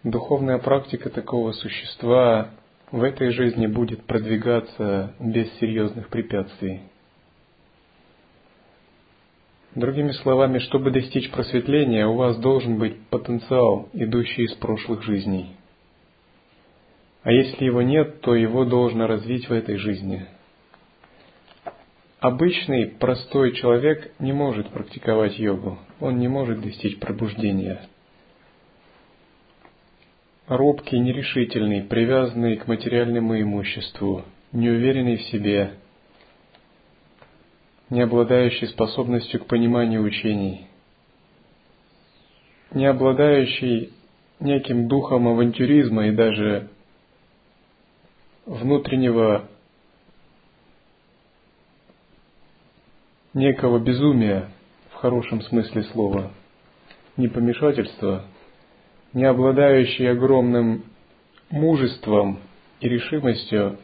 духовная 0.05 0.59
практика 0.59 1.11
такого 1.11 1.53
существа 1.53 2.51
в 2.91 3.03
этой 3.03 3.31
жизни 3.31 3.67
будет 3.67 4.05
продвигаться 4.05 5.15
без 5.19 5.51
серьезных 5.59 6.09
препятствий. 6.09 6.83
Другими 9.75 10.13
словами, 10.13 10.59
чтобы 10.59 10.91
достичь 10.91 11.31
просветления, 11.31 12.07
у 12.07 12.15
вас 12.15 12.39
должен 12.39 12.79
быть 12.79 13.01
потенциал, 13.09 13.89
идущий 13.93 14.45
из 14.45 14.55
прошлых 14.55 15.03
жизней– 15.03 15.57
а 17.27 17.33
если 17.33 17.65
его 17.65 17.83
нет, 17.83 18.21
то 18.21 18.37
его 18.37 18.65
должно 18.65 19.09
развить 19.09 19.49
в 19.49 19.53
этой 19.53 19.79
жизни. 19.79 20.27
Обычный, 22.21 22.87
простой 22.87 23.51
человек 23.55 24.13
не 24.21 24.33
может 24.33 24.69
практиковать 24.69 25.37
йогу, 25.37 25.77
он 25.99 26.21
не 26.21 26.29
может 26.29 26.61
достичь 26.61 27.01
пробуждения. 27.01 27.81
Робкий, 30.47 31.01
нерешительный, 31.01 31.83
привязанный 31.83 32.59
к 32.59 32.69
материальному 32.69 33.41
имуществу, 33.41 34.25
неуверенный 34.53 35.17
в 35.17 35.23
себе, 35.23 35.73
не 37.91 38.03
обладающий 38.03 38.69
способностью 38.69 39.41
к 39.41 39.47
пониманию 39.47 40.03
учений, 40.03 40.69
не 42.73 42.87
обладающий 42.87 43.91
неким 44.39 44.87
духом 44.87 45.27
авантюризма 45.27 46.07
и 46.07 46.13
даже 46.13 46.71
внутреннего 48.47 49.49
некого 53.35 53.79
безумия 53.79 54.49
в 54.93 54.95
хорошем 54.95 55.43
смысле 55.43 55.83
слова, 55.85 56.31
не 57.17 57.29
помешательства, 57.29 58.25
не 59.13 59.25
обладающий 59.25 60.11
огромным 60.11 60.85
мужеством 61.51 62.39
и 62.81 62.89
решимостью, 62.89 63.79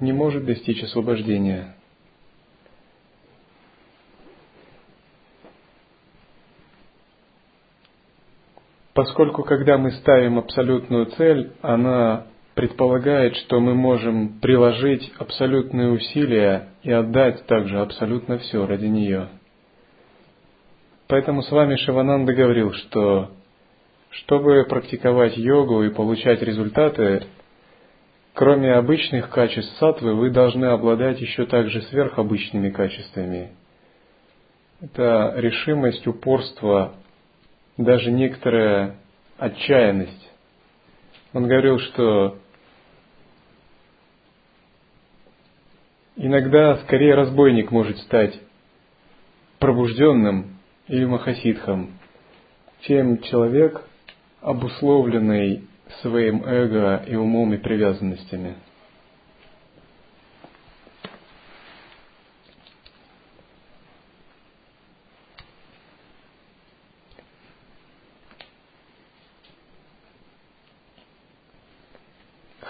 не 0.00 0.12
может 0.12 0.44
достичь 0.44 0.82
освобождения. 0.82 1.74
Поскольку 8.94 9.44
когда 9.44 9.78
мы 9.78 9.92
ставим 9.92 10.38
абсолютную 10.38 11.06
цель, 11.06 11.52
она 11.62 12.26
предполагает, 12.58 13.36
что 13.36 13.60
мы 13.60 13.76
можем 13.76 14.40
приложить 14.40 15.12
абсолютные 15.16 15.92
усилия 15.92 16.70
и 16.82 16.90
отдать 16.90 17.46
также 17.46 17.78
абсолютно 17.78 18.38
все 18.38 18.66
ради 18.66 18.86
нее. 18.86 19.28
Поэтому 21.06 21.42
с 21.42 21.52
вами 21.52 21.76
Шивананда 21.76 22.34
говорил, 22.34 22.72
что 22.72 23.30
чтобы 24.10 24.64
практиковать 24.68 25.36
йогу 25.36 25.84
и 25.84 25.90
получать 25.90 26.42
результаты, 26.42 27.28
кроме 28.34 28.72
обычных 28.72 29.30
качеств 29.30 29.78
сатвы, 29.78 30.16
вы 30.16 30.30
должны 30.30 30.64
обладать 30.64 31.20
еще 31.20 31.46
также 31.46 31.80
сверхобычными 31.82 32.70
качествами. 32.70 33.52
Это 34.80 35.32
решимость, 35.36 36.08
упорство, 36.08 36.94
даже 37.76 38.10
некоторая 38.10 38.96
отчаянность. 39.38 40.32
Он 41.32 41.46
говорил, 41.46 41.78
что 41.78 42.38
Иногда 46.20 46.78
скорее 46.78 47.14
разбойник 47.14 47.70
может 47.70 47.96
стать 47.98 48.34
пробужденным 49.60 50.58
или 50.88 51.04
махасидхом, 51.04 51.92
чем 52.80 53.20
человек, 53.22 53.80
обусловленный 54.40 55.62
своим 56.02 56.44
эго 56.44 57.04
и 57.06 57.14
умом 57.14 57.54
и 57.54 57.56
привязанностями. 57.56 58.56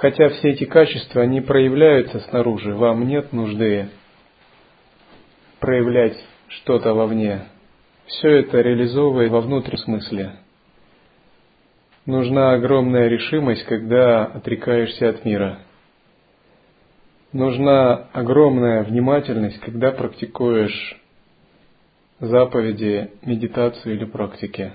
Хотя 0.00 0.28
все 0.28 0.50
эти 0.50 0.64
качества, 0.64 1.22
они 1.22 1.40
проявляются 1.40 2.20
снаружи, 2.20 2.72
вам 2.72 3.08
нет 3.08 3.32
нужды 3.32 3.88
проявлять 5.58 6.16
что-то 6.46 6.94
вовне. 6.94 7.46
Все 8.06 8.28
это 8.28 8.60
реализовывает 8.60 9.32
во 9.32 9.40
внутреннем 9.40 9.78
смысле. 9.78 10.32
Нужна 12.06 12.52
огромная 12.52 13.08
решимость, 13.08 13.64
когда 13.64 14.24
отрекаешься 14.24 15.08
от 15.08 15.24
мира. 15.24 15.58
Нужна 17.32 18.08
огромная 18.12 18.84
внимательность, 18.84 19.58
когда 19.58 19.90
практикуешь 19.90 20.96
заповеди, 22.20 23.10
медитацию 23.22 23.96
или 23.96 24.04
практики. 24.04 24.72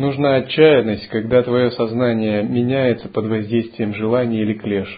Нужна 0.00 0.36
отчаянность, 0.36 1.08
когда 1.08 1.42
твое 1.42 1.72
сознание 1.72 2.42
меняется 2.42 3.10
под 3.10 3.26
воздействием 3.26 3.92
желания 3.92 4.40
или 4.40 4.54
клеш, 4.54 4.88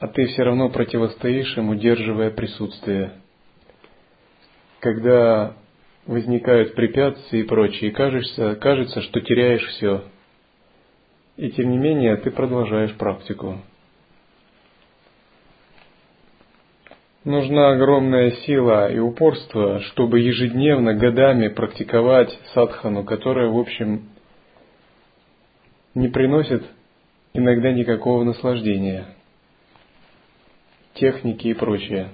а 0.00 0.08
ты 0.08 0.26
все 0.26 0.42
равно 0.42 0.68
противостоишь 0.68 1.56
им, 1.56 1.68
удерживая 1.68 2.32
присутствие. 2.32 3.12
Когда 4.80 5.54
возникают 6.06 6.74
препятствия 6.74 7.42
и 7.42 7.44
прочее, 7.44 7.90
и 7.90 7.94
кажется, 7.94 8.56
кажется, 8.56 9.00
что 9.02 9.20
теряешь 9.20 9.64
все. 9.76 10.02
И 11.36 11.50
тем 11.50 11.70
не 11.70 11.78
менее 11.78 12.16
ты 12.16 12.32
продолжаешь 12.32 12.96
практику. 12.96 13.60
Нужна 17.22 17.70
огромная 17.70 18.32
сила 18.44 18.90
и 18.90 18.98
упорство, 18.98 19.78
чтобы 19.82 20.18
ежедневно, 20.18 20.94
годами 20.94 21.46
практиковать 21.46 22.36
садхану, 22.54 23.04
которая, 23.04 23.48
в 23.48 23.56
общем, 23.56 24.08
не 25.96 26.08
приносит 26.08 26.62
иногда 27.32 27.72
никакого 27.72 28.22
наслаждения. 28.22 29.06
техники 30.94 31.48
и 31.48 31.54
прочее. 31.54 32.08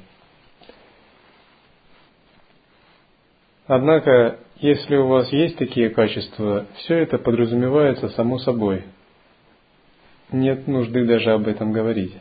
Однако, 3.67 4.39
если 4.57 4.97
у 4.97 5.07
вас 5.07 5.33
есть 5.33 5.57
такие 5.57 5.91
качества, 5.91 6.67
все 6.79 6.97
это 6.99 7.19
подразумевается 7.19 8.09
само 8.09 8.39
собой. 8.39 8.85
Нет 10.33 10.67
нужды 10.67 11.05
даже 11.05 11.31
об 11.31 11.47
этом 11.47 11.73
говорить. 11.73 12.15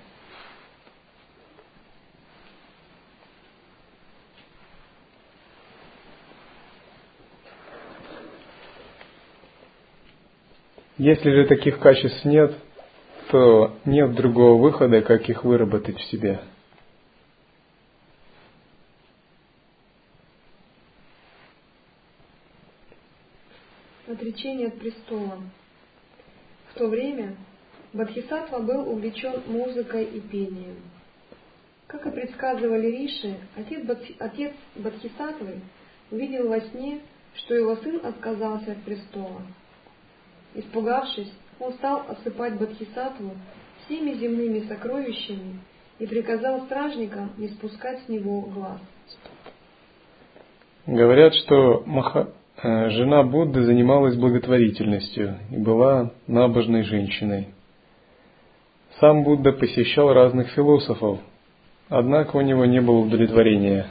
Если 11.02 11.32
же 11.32 11.48
таких 11.48 11.80
качеств 11.80 12.24
нет, 12.26 12.56
то 13.32 13.76
нет 13.86 14.14
другого 14.14 14.62
выхода, 14.62 15.02
как 15.02 15.28
их 15.30 15.44
выработать 15.44 15.98
в 15.98 16.04
себе. 16.12 16.40
Отречение 24.06 24.68
от 24.68 24.78
престола. 24.78 25.40
В 26.70 26.78
то 26.78 26.88
время 26.88 27.36
Бадхисатва 27.94 28.60
был 28.60 28.88
увлечен 28.88 29.42
музыкой 29.48 30.04
и 30.04 30.20
пением. 30.20 30.78
Как 31.88 32.06
и 32.06 32.12
предсказывали 32.12 32.92
Риши, 32.92 33.38
отец, 33.56 33.84
Бадхи, 33.88 34.16
отец 34.20 34.54
Бадхисатвы 34.76 35.62
увидел 36.12 36.48
во 36.48 36.62
сне, 36.62 37.02
что 37.38 37.56
его 37.56 37.76
сын 37.78 38.06
отказался 38.06 38.74
от 38.74 38.84
престола. 38.84 39.42
Испугавшись, 40.54 41.32
он 41.60 41.74
стал 41.74 42.04
осыпать 42.08 42.58
Бадхисатву 42.60 43.32
всеми 43.86 44.14
земными 44.14 44.68
сокровищами 44.68 45.60
и 46.00 46.08
приказал 46.08 46.62
стражникам 46.66 47.32
не 47.38 47.50
спускать 47.50 48.00
с 48.06 48.10
него 48.10 48.42
глаз. 48.42 48.80
Говорят, 50.88 51.34
что 51.36 51.84
Маха... 51.86 52.34
Э, 52.64 52.90
жена 52.90 53.24
Будды 53.24 53.64
занималась 53.64 54.16
благотворительностью 54.16 55.38
и 55.52 55.58
была 55.58 56.12
набожной 56.28 56.84
женщиной. 56.84 57.48
Сам 59.00 59.24
Будда 59.24 59.52
посещал 59.52 60.14
разных 60.14 60.50
философов, 60.50 61.20
однако 61.90 62.38
у 62.38 62.42
него 62.42 62.66
не 62.66 62.80
было 62.80 62.98
удовлетворения. 62.98 63.88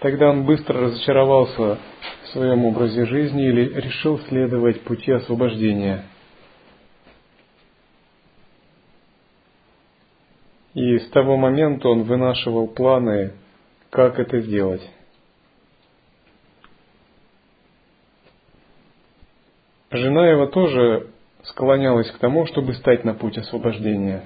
Тогда 0.00 0.30
он 0.30 0.44
быстро 0.46 0.80
разочаровался 0.80 1.78
в 2.22 2.28
своем 2.28 2.64
образе 2.64 3.04
жизни 3.04 3.46
или 3.46 3.80
решил 3.80 4.18
следовать 4.28 4.80
пути 4.82 5.12
освобождения. 5.12 6.06
И 10.72 10.98
с 10.98 11.10
того 11.10 11.36
момента 11.36 11.88
он 11.88 12.04
вынашивал 12.04 12.68
планы, 12.68 13.34
как 13.90 14.18
это 14.18 14.40
сделать. 14.40 14.88
Жена 19.90 20.30
его 20.30 20.46
тоже 20.46 21.08
склонялась 21.42 22.10
к 22.12 22.18
тому, 22.18 22.46
чтобы 22.46 22.72
стать 22.74 23.04
на 23.04 23.12
путь 23.12 23.36
освобождения. 23.36 24.24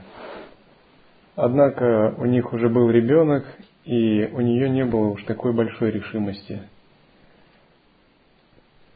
Однако 1.35 2.15
у 2.19 2.27
них 2.27 2.53
уже 2.53 2.69
был 2.69 2.91
ребенок, 2.91 3.45
и 3.85 4.25
у 4.33 4.41
нее 4.41 4.71
не 4.71 4.85
было 4.85 5.09
уж 5.09 5.23
такой 5.25 5.53
большой 5.53 5.91
решимости. 5.91 6.63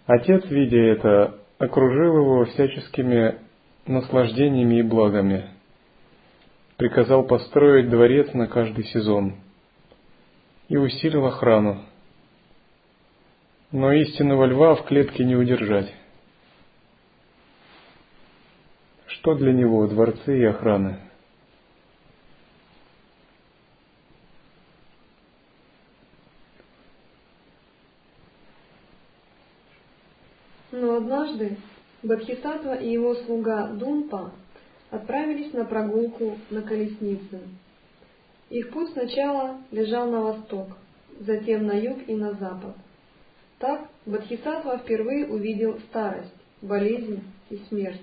Отец, 0.07 0.45
видя 0.49 0.79
это, 0.79 1.39
окружил 1.59 2.17
его 2.17 2.45
всяческими 2.47 3.39
наслаждениями 3.87 4.77
и 4.77 4.83
благами. 4.83 5.51
Приказал 6.77 7.25
построить 7.25 7.91
дворец 7.91 8.33
на 8.33 8.47
каждый 8.47 8.85
сезон 8.85 9.35
и 10.69 10.77
усилил 10.77 11.27
охрану. 11.27 11.83
Но 13.71 13.93
истинного 13.93 14.47
льва 14.47 14.77
в 14.77 14.85
клетке 14.85 15.25
не 15.25 15.37
удержать. 15.37 15.93
Что 19.07 19.35
для 19.35 19.53
него 19.53 19.87
дворцы 19.87 20.39
и 20.39 20.45
охраны? 20.45 20.99
Но 30.71 31.01
однажды 31.39 31.57
Бадхисатва 32.03 32.77
и 32.77 32.91
его 32.91 33.15
слуга 33.15 33.69
Думпа 33.69 34.33
отправились 34.91 35.53
на 35.53 35.65
прогулку 35.65 36.39
на 36.51 36.63
колеснице. 36.63 37.41
Их 38.51 38.71
путь 38.71 38.93
сначала 38.93 39.59
лежал 39.71 40.11
на 40.11 40.21
восток, 40.21 40.69
затем 41.21 41.67
на 41.67 41.73
юг 41.73 41.99
и 42.07 42.15
на 42.15 42.33
запад. 42.35 42.75
Так 43.59 43.89
Бадхисатва 44.07 44.79
впервые 44.79 45.27
увидел 45.27 45.79
старость, 45.91 46.33
болезнь 46.63 47.23
и 47.51 47.59
смерть. 47.69 48.01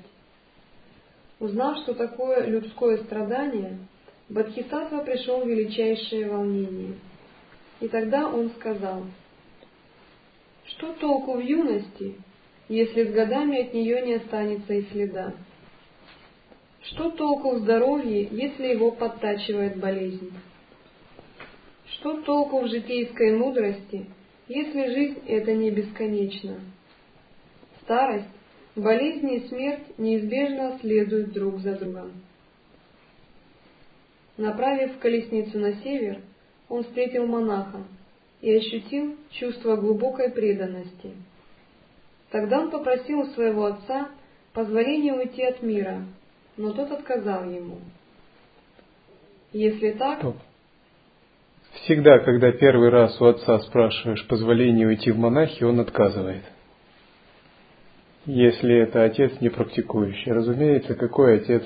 Узнав, 1.40 1.78
что 1.80 1.94
такое 1.94 2.46
людское 2.46 2.98
страдание, 2.98 3.78
Бадхисатва 4.30 5.00
пришел 5.00 5.42
в 5.42 5.48
величайшее 5.48 6.30
волнение. 6.30 6.96
И 7.80 7.88
тогда 7.88 8.30
он 8.30 8.52
сказал, 8.52 9.04
что 10.66 10.94
толку 10.94 11.34
в 11.34 11.40
юности, 11.40 12.16
если 12.68 13.04
с 13.04 13.12
годами 13.12 13.62
от 13.62 13.74
нее 13.74 14.02
не 14.02 14.14
останется 14.16 14.74
и 14.74 14.84
следа? 14.92 15.34
Что 16.82 17.12
толку 17.12 17.56
в 17.56 17.60
здоровье, 17.60 18.28
если 18.32 18.68
его 18.68 18.92
подтачивает 18.92 19.78
болезнь? 19.78 20.32
Что 21.88 22.22
толку 22.22 22.62
в 22.62 22.68
житейской 22.68 23.38
мудрости, 23.38 24.06
если 24.48 24.94
жизнь 24.94 25.20
это 25.28 25.54
не 25.54 25.72
бесконечна? 25.72 26.60
Старость, 27.82 28.26
болезни 28.76 29.38
и 29.38 29.48
смерть 29.48 29.98
неизбежно 29.98 30.78
следуют 30.82 31.34
друг 31.34 31.60
за 31.60 31.76
другом. 31.76 32.12
Направив 34.38 34.98
колесницу 35.00 35.58
на 35.60 35.74
север, 35.82 36.20
он 36.68 36.84
встретил 36.84 37.26
монаха 37.26 37.84
и 38.42 38.54
ощутил 38.54 39.16
чувство 39.32 39.76
глубокой 39.76 40.30
преданности– 40.32 41.12
Тогда 42.36 42.60
он 42.60 42.70
попросил 42.70 43.22
у 43.22 43.28
своего 43.28 43.64
отца 43.64 44.10
позволения 44.52 45.14
уйти 45.14 45.42
от 45.42 45.64
мира, 45.64 46.02
но 46.58 46.74
тот 46.74 46.92
отказал 46.92 47.46
ему. 47.46 47.78
Если 49.54 49.92
так... 49.92 50.20
Стоп. 50.20 50.36
Всегда, 51.84 52.20
когда 52.20 52.52
первый 52.52 52.90
раз 52.90 53.22
у 53.22 53.26
отца 53.28 53.60
спрашиваешь 53.60 54.28
позволения 54.28 54.86
уйти 54.86 55.12
в 55.12 55.18
монахи, 55.18 55.64
он 55.64 55.80
отказывает. 55.80 56.44
Если 58.26 58.82
это 58.82 59.06
отец 59.06 59.40
не 59.40 59.48
практикующий. 59.48 60.34
Разумеется, 60.34 60.96
какой 60.96 61.38
отец 61.38 61.64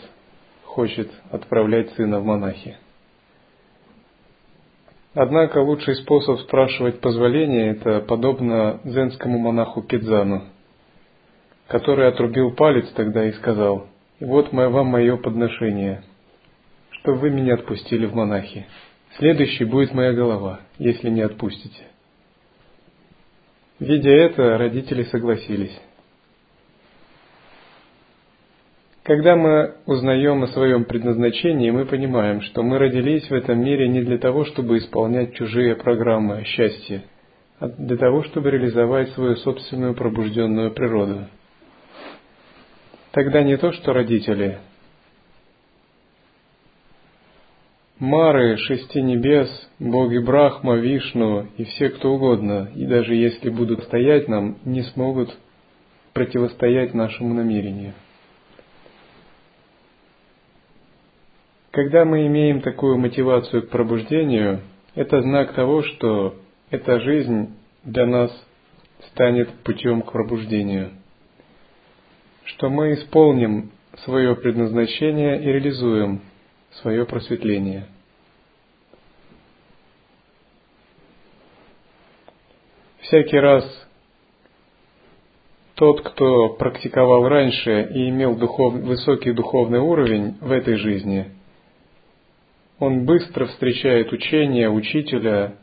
хочет 0.66 1.10
отправлять 1.32 1.90
сына 1.94 2.20
в 2.20 2.26
монахи? 2.26 2.78
Однако 5.16 5.58
лучший 5.58 5.96
способ 5.96 6.40
спрашивать 6.42 7.02
позволения– 7.02 7.72
это 7.72 8.02
подобно 8.02 8.82
зенскому 8.84 9.40
монаху 9.40 9.82
Кидзану– 9.82 10.44
который 11.70 12.08
отрубил 12.08 12.52
палец 12.52 12.90
тогда 12.96 13.26
и 13.26 13.32
сказал, 13.34 13.88
«Вот 14.20 14.52
вам 14.52 14.88
мое 14.88 15.16
подношение, 15.18 16.04
что 16.90 17.14
вы 17.14 17.30
меня 17.30 17.54
отпустили 17.54 18.08
в 18.08 18.16
монахи. 18.16 18.66
Следующий 19.18 19.66
будет 19.66 19.94
моя 19.94 20.12
голова, 20.14 20.62
если 20.80 21.10
не 21.10 21.22
отпустите». 21.22 21.84
Видя 23.80 24.10
это, 24.10 24.58
родители 24.58 25.04
согласились. 25.04 25.80
Когда 29.04 29.36
мы 29.36 29.76
узнаем 29.86 30.44
о 30.44 30.48
своем 30.48 30.86
предназначении, 30.86 31.70
мы 31.72 31.86
понимаем, 31.86 32.42
что 32.42 32.62
мы 32.62 32.78
родились 32.78 33.30
в 33.30 33.34
этом 33.34 33.64
мире 33.64 33.88
не 33.88 34.02
для 34.02 34.18
того, 34.18 34.44
чтобы 34.46 34.80
исполнять 34.80 35.36
чужие 35.36 35.76
программы 35.76 36.40
о 36.40 36.44
счастье, 36.44 37.04
а 37.60 37.70
для 37.70 37.96
того, 37.96 38.24
чтобы 38.24 38.52
реализовать 38.52 39.10
свою 39.12 39.36
собственную 39.38 39.94
пробужденную 39.94 40.72
природу– 40.72 41.28
Тогда 43.12 43.42
не 43.42 43.58
то, 43.58 43.72
что 43.72 43.94
родители. 43.94 44.60
Мары, 47.98 48.56
шести 48.58 49.02
небес, 49.02 49.50
боги 49.80 50.20
Брахма, 50.20 50.76
Вишну 50.76 51.48
и 51.58 51.66
все 51.66 51.90
кто 51.90 52.14
угодно, 52.14 52.72
и 52.76 52.86
даже 52.86 53.14
если 53.14 53.50
будут 53.50 53.84
стоять 53.84 54.28
нам, 54.30 54.58
не 54.64 54.84
смогут 54.84 55.36
противостоять 56.14 56.94
нашему 56.94 57.34
намерению. 57.34 57.94
Когда 61.72 62.06
мы 62.06 62.26
имеем 62.28 62.62
такую 62.62 62.98
мотивацию 62.98 63.64
к 63.64 63.70
пробуждению, 63.70 64.62
это 64.96 65.22
знак 65.22 65.54
того, 65.54 65.84
что 65.84 66.36
эта 66.70 67.00
жизнь 67.00 67.54
для 67.84 68.06
нас 68.06 68.32
станет 69.12 69.50
путем 69.64 70.04
к 70.04 70.12
пробуждению 70.12 70.92
что 72.50 72.70
мы 72.70 72.94
исполним 72.94 73.72
свое 74.06 74.36
предназначение 74.36 75.42
и 75.42 75.46
реализуем 75.46 76.22
свое 76.82 77.06
просветление. 77.06 77.86
Всякий 83.02 83.40
раз 83.40 83.66
тот, 85.76 86.02
кто 86.02 86.50
практиковал 86.50 87.28
раньше 87.28 87.90
и 87.94 88.10
имел 88.10 88.36
духов, 88.36 88.74
высокий 88.74 89.32
духовный 89.32 89.80
уровень 89.80 90.36
в 90.42 90.52
этой 90.52 90.76
жизни, 90.76 91.32
он 92.80 93.06
быстро 93.06 93.46
встречает 93.46 94.12
учение 94.12 94.70
учителя 94.70 95.56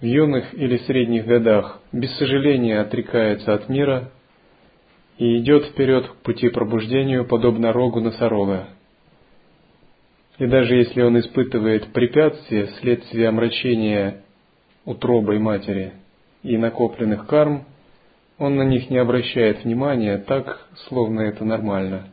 в 0.00 0.04
юных 0.04 0.54
или 0.54 0.76
средних 0.78 1.26
годах, 1.26 1.80
без 1.92 2.14
сожаления 2.16 2.80
отрекается 2.80 3.54
от 3.54 3.68
мира– 3.68 4.12
и 5.18 5.38
идет 5.38 5.66
вперед 5.66 6.08
к 6.08 6.16
пути 6.16 6.48
пробуждению, 6.48 7.24
подобно 7.24 7.72
рогу 7.72 8.00
носорога. 8.00 8.68
И 10.38 10.46
даже 10.46 10.74
если 10.74 11.00
он 11.00 11.18
испытывает 11.18 11.92
препятствия 11.92 12.66
вследствие 12.66 13.28
омрачения 13.28 14.22
утробой 14.84 15.38
матери 15.38 15.94
и 16.42 16.58
накопленных 16.58 17.26
карм, 17.26 17.64
он 18.38 18.56
на 18.56 18.62
них 18.62 18.90
не 18.90 18.98
обращает 18.98 19.64
внимания 19.64 20.18
так, 20.18 20.68
словно 20.88 21.20
это 21.22 21.44
нормально, 21.44 22.08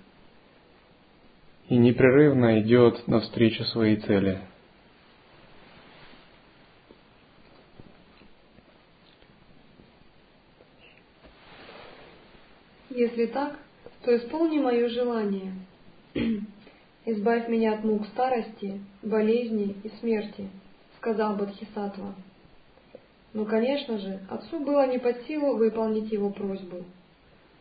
и 1.67 1.75
непрерывно 1.75 2.61
идет 2.61 3.05
навстречу 3.07 3.65
своей 3.65 3.97
цели. 3.97 4.39
Если 12.95 13.25
так, 13.25 13.57
то 14.03 14.15
исполни 14.15 14.59
мое 14.59 14.87
желание. 14.87 15.53
Избавь 17.05 17.47
меня 17.47 17.73
от 17.73 17.83
мук 17.83 18.05
старости, 18.13 18.81
болезней 19.01 19.75
и 19.83 19.89
смерти, 19.99 20.47
сказал 20.97 21.35
Бодхисаттва. 21.35 22.13
Но, 23.33 23.45
конечно 23.45 23.97
же, 23.97 24.19
отцу 24.29 24.59
было 24.59 24.85
не 24.85 24.99
под 24.99 25.23
силу 25.23 25.57
выполнить 25.57 26.11
его 26.11 26.29
просьбу. 26.29 26.83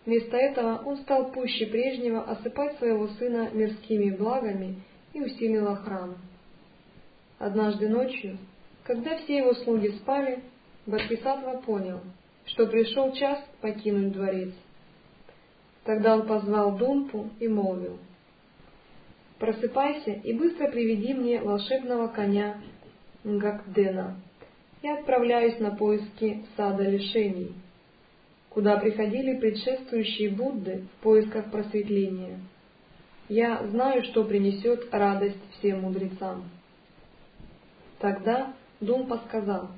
Вместо 0.04 0.36
этого 0.36 0.82
он 0.84 0.98
стал 0.98 1.32
пуще 1.32 1.64
прежнего 1.64 2.24
осыпать 2.24 2.76
своего 2.76 3.08
сына 3.08 3.48
мирскими 3.54 4.14
благами 4.14 4.82
и 5.14 5.22
усилил 5.22 5.68
охрану. 5.68 6.18
Однажды 7.38 7.88
ночью, 7.88 8.36
когда 8.84 9.16
все 9.16 9.38
его 9.38 9.54
слуги 9.54 9.92
спали, 9.92 10.42
Бодхисаттва 10.84 11.62
понял, 11.64 12.00
что 12.44 12.66
пришел 12.66 13.12
час 13.12 13.38
покинуть 13.62 14.12
дворец. 14.12 14.52
Тогда 15.84 16.14
он 16.14 16.26
позвал 16.26 16.76
Думпу 16.76 17.30
и 17.40 17.48
молвил, 17.48 17.98
«Просыпайся 19.38 20.12
и 20.12 20.32
быстро 20.32 20.70
приведи 20.70 21.12
мне 21.14 21.40
волшебного 21.40 22.06
коня 22.06 22.60
Гакдена. 23.24 24.16
Я 24.82 24.98
отправляюсь 24.98 25.58
на 25.58 25.72
поиски 25.72 26.44
сада 26.56 26.84
лишений, 26.84 27.52
куда 28.50 28.76
приходили 28.76 29.38
предшествующие 29.38 30.30
Будды 30.30 30.84
в 30.94 31.02
поисках 31.02 31.50
просветления. 31.50 32.38
Я 33.28 33.66
знаю, 33.66 34.04
что 34.04 34.22
принесет 34.24 34.86
радость 34.92 35.42
всем 35.58 35.80
мудрецам». 35.80 36.44
Тогда 37.98 38.54
Думпа 38.80 39.20
сказал, 39.28 39.70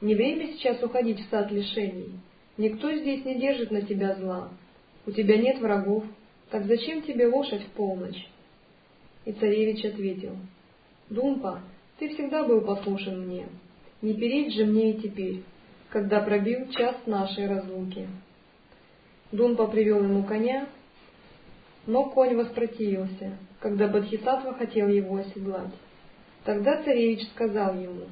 «Не 0.00 0.16
время 0.16 0.54
сейчас 0.54 0.82
уходить 0.82 1.20
в 1.20 1.30
сад 1.30 1.52
лишений. 1.52 2.18
Никто 2.56 2.92
здесь 2.92 3.24
не 3.24 3.36
держит 3.36 3.70
на 3.70 3.82
тебя 3.82 4.14
зла, 4.16 4.50
у 5.06 5.10
тебя 5.10 5.36
нет 5.36 5.58
врагов, 5.58 6.04
так 6.50 6.66
зачем 6.66 7.02
тебе 7.02 7.26
лошадь 7.26 7.62
в 7.62 7.70
полночь? 7.70 8.28
И 9.24 9.32
царевич 9.32 9.84
ответил, 9.84 10.36
Думпа, 11.08 11.60
ты 11.98 12.08
всегда 12.14 12.44
был 12.44 12.62
послушен 12.62 13.26
мне, 13.26 13.46
не 14.00 14.14
переть 14.14 14.54
же 14.54 14.64
мне 14.64 14.92
и 14.92 15.00
теперь, 15.00 15.42
когда 15.90 16.20
пробил 16.20 16.68
час 16.70 16.96
нашей 17.06 17.46
разлуки. 17.46 18.08
Думпа 19.30 19.66
привел 19.66 20.02
ему 20.02 20.24
коня, 20.24 20.68
но 21.86 22.08
конь 22.10 22.36
воспротивился, 22.36 23.36
когда 23.60 23.88
Бодхисаттва 23.88 24.54
хотел 24.54 24.88
его 24.88 25.16
оседлать. 25.16 25.72
Тогда 26.44 26.82
царевич 26.82 27.28
сказал 27.30 27.74
ему, 27.74 28.06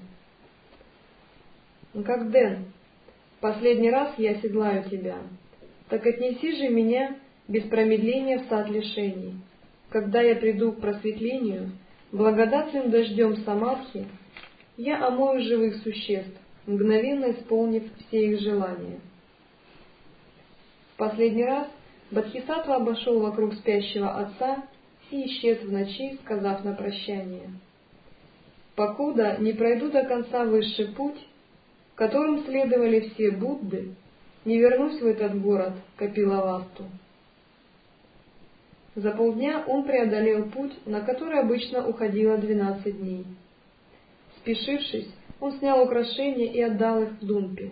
«Как 2.04 2.30
Дэн, 2.30 2.66
последний 3.40 3.90
раз 3.90 4.14
я 4.18 4.32
оседлаю 4.32 4.84
тебя, 4.88 5.16
так 5.90 6.06
отнеси 6.06 6.56
же 6.56 6.68
меня 6.68 7.16
без 7.48 7.64
промедления 7.64 8.38
в 8.38 8.48
сад 8.48 8.70
лишений. 8.70 9.34
Когда 9.90 10.22
я 10.22 10.36
приду 10.36 10.72
к 10.72 10.80
просветлению, 10.80 11.72
благодатным 12.12 12.90
дождем 12.90 13.36
самадхи, 13.38 14.06
я 14.76 15.04
омою 15.06 15.42
живых 15.42 15.82
существ, 15.82 16.40
мгновенно 16.66 17.32
исполнив 17.32 17.82
все 17.98 18.24
их 18.24 18.40
желания. 18.40 19.00
В 20.94 20.96
последний 20.98 21.44
раз 21.44 21.66
Бадхисатва 22.12 22.76
обошел 22.76 23.20
вокруг 23.20 23.54
спящего 23.54 24.12
отца 24.14 24.62
и 25.10 25.26
исчез 25.26 25.60
в 25.62 25.72
ночи, 25.72 26.18
сказав 26.22 26.64
на 26.64 26.72
прощание. 26.72 27.50
Покуда 28.76 29.38
не 29.40 29.52
пройду 29.52 29.90
до 29.90 30.04
конца 30.04 30.44
высший 30.44 30.88
путь, 30.88 31.18
которым 31.96 32.44
следовали 32.44 33.00
все 33.00 33.32
Будды, 33.32 33.94
не 34.44 34.58
вернусь 34.58 35.00
в 35.00 35.06
этот 35.06 35.40
город, 35.40 35.74
Капилавасту. 35.96 36.84
За 38.94 39.12
полдня 39.12 39.64
он 39.66 39.84
преодолел 39.84 40.50
путь, 40.50 40.72
на 40.86 41.00
который 41.02 41.40
обычно 41.40 41.86
уходило 41.86 42.36
двенадцать 42.38 42.98
дней. 42.98 43.24
Спешившись, 44.38 45.08
он 45.40 45.52
снял 45.58 45.82
украшения 45.82 46.52
и 46.52 46.60
отдал 46.60 47.02
их 47.02 47.10
в 47.20 47.26
Думпе, 47.26 47.70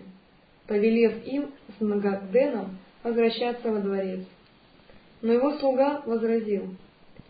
повелев 0.67 1.25
им 1.25 1.51
с 1.77 1.81
Нагадденом 1.81 2.77
возвращаться 3.03 3.71
во 3.71 3.79
дворец. 3.79 4.25
Но 5.21 5.33
его 5.33 5.57
слуга 5.57 6.01
возразил, 6.05 6.75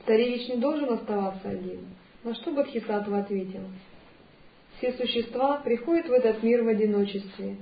царевич 0.06 0.48
не 0.50 0.58
должен 0.58 0.94
оставаться 0.94 1.50
один, 1.50 1.80
на 2.24 2.36
что 2.36 2.52
Бадхисатва 2.52 3.20
ответил, 3.20 3.62
все 4.78 4.94
существа 4.94 5.58
приходят 5.58 6.08
в 6.08 6.12
этот 6.12 6.42
мир 6.44 6.64
в 6.64 6.68
одиночестве, 6.68 7.58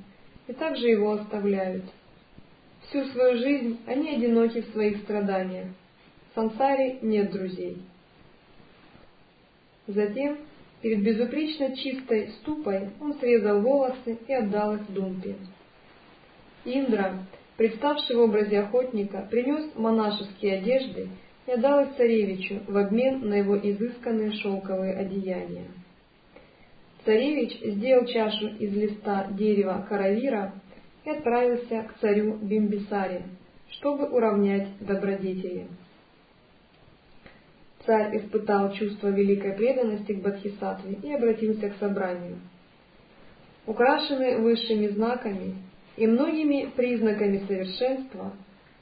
и 0.47 0.53
также 0.53 0.87
его 0.87 1.11
оставляют. 1.13 1.83
Всю 2.87 3.03
свою 3.05 3.37
жизнь 3.37 3.79
они 3.85 4.15
одиноки 4.15 4.61
в 4.61 4.71
своих 4.71 4.97
страданиях. 4.99 5.67
В 6.31 6.35
сансаре 6.35 6.99
нет 7.01 7.31
друзей. 7.31 7.77
Затем, 9.87 10.37
перед 10.81 11.01
безупречно 11.03 11.75
чистой 11.75 12.29
ступой, 12.39 12.89
он 13.01 13.15
срезал 13.15 13.61
волосы 13.61 14.17
и 14.27 14.33
отдал 14.33 14.75
их 14.75 14.91
Думпе. 14.91 15.35
Индра, 16.65 17.25
представший 17.55 18.15
в 18.15 18.19
образе 18.19 18.59
охотника, 18.59 19.27
принес 19.29 19.73
монашеские 19.75 20.59
одежды 20.59 21.09
и 21.45 21.51
отдал 21.51 21.81
их 21.81 21.95
царевичу 21.95 22.61
в 22.67 22.77
обмен 22.77 23.27
на 23.27 23.35
его 23.35 23.57
изысканные 23.57 24.33
шелковые 24.33 24.93
одеяния. 24.95 25.65
Царевич 27.07 27.57
сделал 27.61 28.05
чашу 28.05 28.47
из 28.59 28.73
листа 28.73 29.27
дерева 29.31 29.85
каравира 29.87 30.53
и 31.05 31.09
отправился 31.09 31.83
к 31.83 31.97
царю 32.01 32.35
Бимбисаре, 32.35 33.23
чтобы 33.69 34.09
уравнять 34.09 34.67
добродетели. 34.81 35.67
Царь 37.85 38.17
испытал 38.17 38.73
чувство 38.73 39.07
великой 39.07 39.53
преданности 39.53 40.11
к 40.11 40.21
Бадхисатве 40.21 40.97
и 41.01 41.13
обратился 41.13 41.69
к 41.69 41.77
собранию. 41.77 42.39
Украшенный 43.65 44.41
высшими 44.41 44.87
знаками 44.87 45.55
и 45.95 46.05
многими 46.07 46.69
признаками 46.75 47.41
совершенства, 47.47 48.33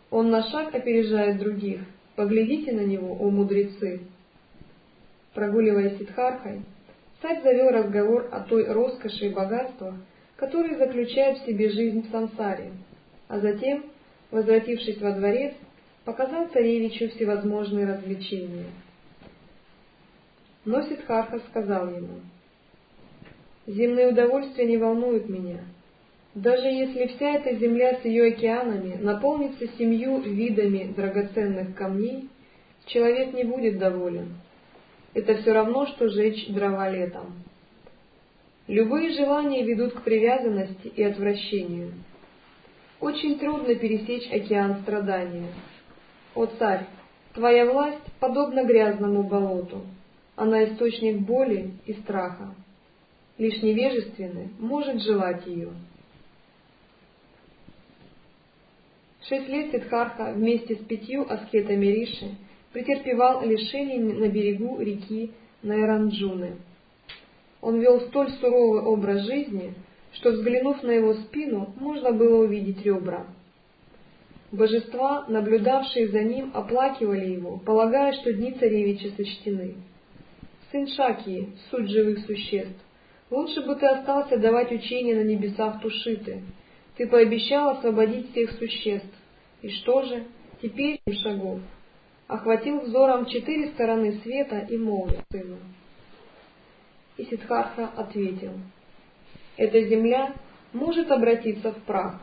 он 0.10 0.32
на 0.32 0.42
шаг 0.50 0.74
опережает 0.74 1.38
других. 1.38 1.82
Поглядите 2.16 2.72
на 2.72 2.86
него, 2.86 3.16
о 3.20 3.30
мудрецы! 3.30 4.02
Прогуливаясь 5.36 6.00
Сидхархой, 6.00 6.62
Царь 7.26 7.42
завел 7.42 7.70
разговор 7.72 8.30
о 8.32 8.42
той 8.42 8.72
роскоши 8.72 9.26
и 9.26 9.34
богатствах, 9.34 9.96
которые 10.36 10.78
заключают 10.78 11.40
в 11.40 11.46
себе 11.48 11.72
жизнь 11.72 12.08
в 12.08 12.12
сансаре, 12.12 12.70
а 13.28 13.40
затем, 13.40 13.86
возвратившись 14.30 15.02
во 15.02 15.12
дворец, 15.12 15.56
показал 16.04 16.50
царевичу 16.50 17.10
всевозможные 17.10 17.88
развлечения. 17.88 18.66
Но 20.66 20.84
Сидхарха 20.84 21.40
сказал 21.50 21.90
ему, 21.90 22.20
«Земные 23.66 24.10
удовольствия 24.10 24.68
не 24.68 24.78
волнуют 24.78 25.28
меня. 25.28 25.62
Даже 26.36 26.68
если 26.68 27.08
вся 27.08 27.38
эта 27.38 27.56
земля 27.56 28.02
с 28.02 28.06
ее 28.06 28.34
океанами 28.34 29.02
наполнится 29.02 29.68
семью 29.80 30.20
видами 30.20 30.94
драгоценных 30.96 31.74
камней, 31.74 32.30
человек 32.86 33.34
не 33.34 33.46
будет 33.46 33.80
доволен, 33.80 34.36
это 35.16 35.38
все 35.38 35.54
равно, 35.54 35.88
что 35.88 36.10
жечь 36.10 36.48
дрова 36.50 36.90
летом. 36.90 37.34
Любые 38.68 39.14
желания 39.14 39.64
ведут 39.64 39.94
к 39.94 40.02
привязанности 40.02 40.88
и 40.88 41.04
отвращению. 41.04 41.94
Очень 43.00 43.40
трудно 43.40 43.76
пересечь 43.76 44.30
океан 44.32 44.82
страдания. 44.82 45.48
О 46.36 46.46
царь, 46.48 46.86
твоя 47.34 47.72
власть 47.72 48.04
подобна 48.20 48.66
грязному 48.66 49.24
болоту. 49.24 49.84
Она 50.36 50.66
источник 50.66 51.20
боли 51.20 51.72
и 51.86 51.94
страха. 51.94 52.54
Лишь 53.38 53.62
невежественный 53.62 54.50
может 54.60 55.02
желать 55.02 55.48
ее. 55.48 55.70
Шесть 59.30 59.48
лет 59.48 59.72
Сиддхарха 59.72 60.34
вместе 60.34 60.76
с 60.76 60.80
пятью 60.80 61.26
аскетами 61.30 61.86
Риши 61.86 62.36
претерпевал 62.76 63.42
лишений 63.46 64.00
на 64.00 64.28
берегу 64.28 64.82
реки 64.82 65.32
Найранджуны. 65.64 66.58
Он 67.62 67.80
вел 67.80 68.02
столь 68.02 68.32
суровый 68.32 68.82
образ 68.82 69.22
жизни, 69.22 69.74
что, 70.12 70.32
взглянув 70.32 70.84
на 70.84 70.92
его 70.92 71.14
спину, 71.14 71.74
можно 71.80 72.12
было 72.12 72.44
увидеть 72.44 72.84
ребра. 72.86 73.28
Божества, 74.52 75.24
наблюдавшие 75.30 76.10
за 76.10 76.22
ним, 76.24 76.52
оплакивали 76.54 77.30
его, 77.30 77.60
полагая, 77.60 78.12
что 78.12 78.34
дни 78.34 78.52
царевича 78.52 79.08
сочтены. 79.16 79.76
Сын 80.70 80.86
Шакии, 80.88 81.54
суть 81.72 81.90
живых 81.90 82.26
существ, 82.26 82.76
лучше 83.32 83.62
бы 83.62 83.76
ты 83.78 83.86
остался 83.86 84.36
давать 84.36 84.74
учения 84.74 85.16
на 85.16 85.24
небесах 85.24 85.80
Тушиты. 85.82 86.42
Ты 86.98 87.08
пообещал 87.08 87.70
освободить 87.70 88.32
всех 88.32 88.52
существ. 88.52 89.16
И 89.62 89.70
что 89.70 90.02
же? 90.02 90.26
Теперь 90.62 91.00
шагов. 91.24 91.62
Охватил 92.28 92.82
взором 92.82 93.28
четыре 93.28 93.72
стороны 93.72 94.20
света 94.24 94.60
и 94.70 94.78
молвил 94.78 95.22
сыну. 95.32 95.58
И 97.18 97.26
Сиддхартха 97.26 97.92
ответил, 97.96 98.54
«Эта 99.58 99.84
земля 99.84 100.34
может 100.74 101.12
обратиться 101.12 101.72
в 101.72 101.82
прах, 101.84 102.20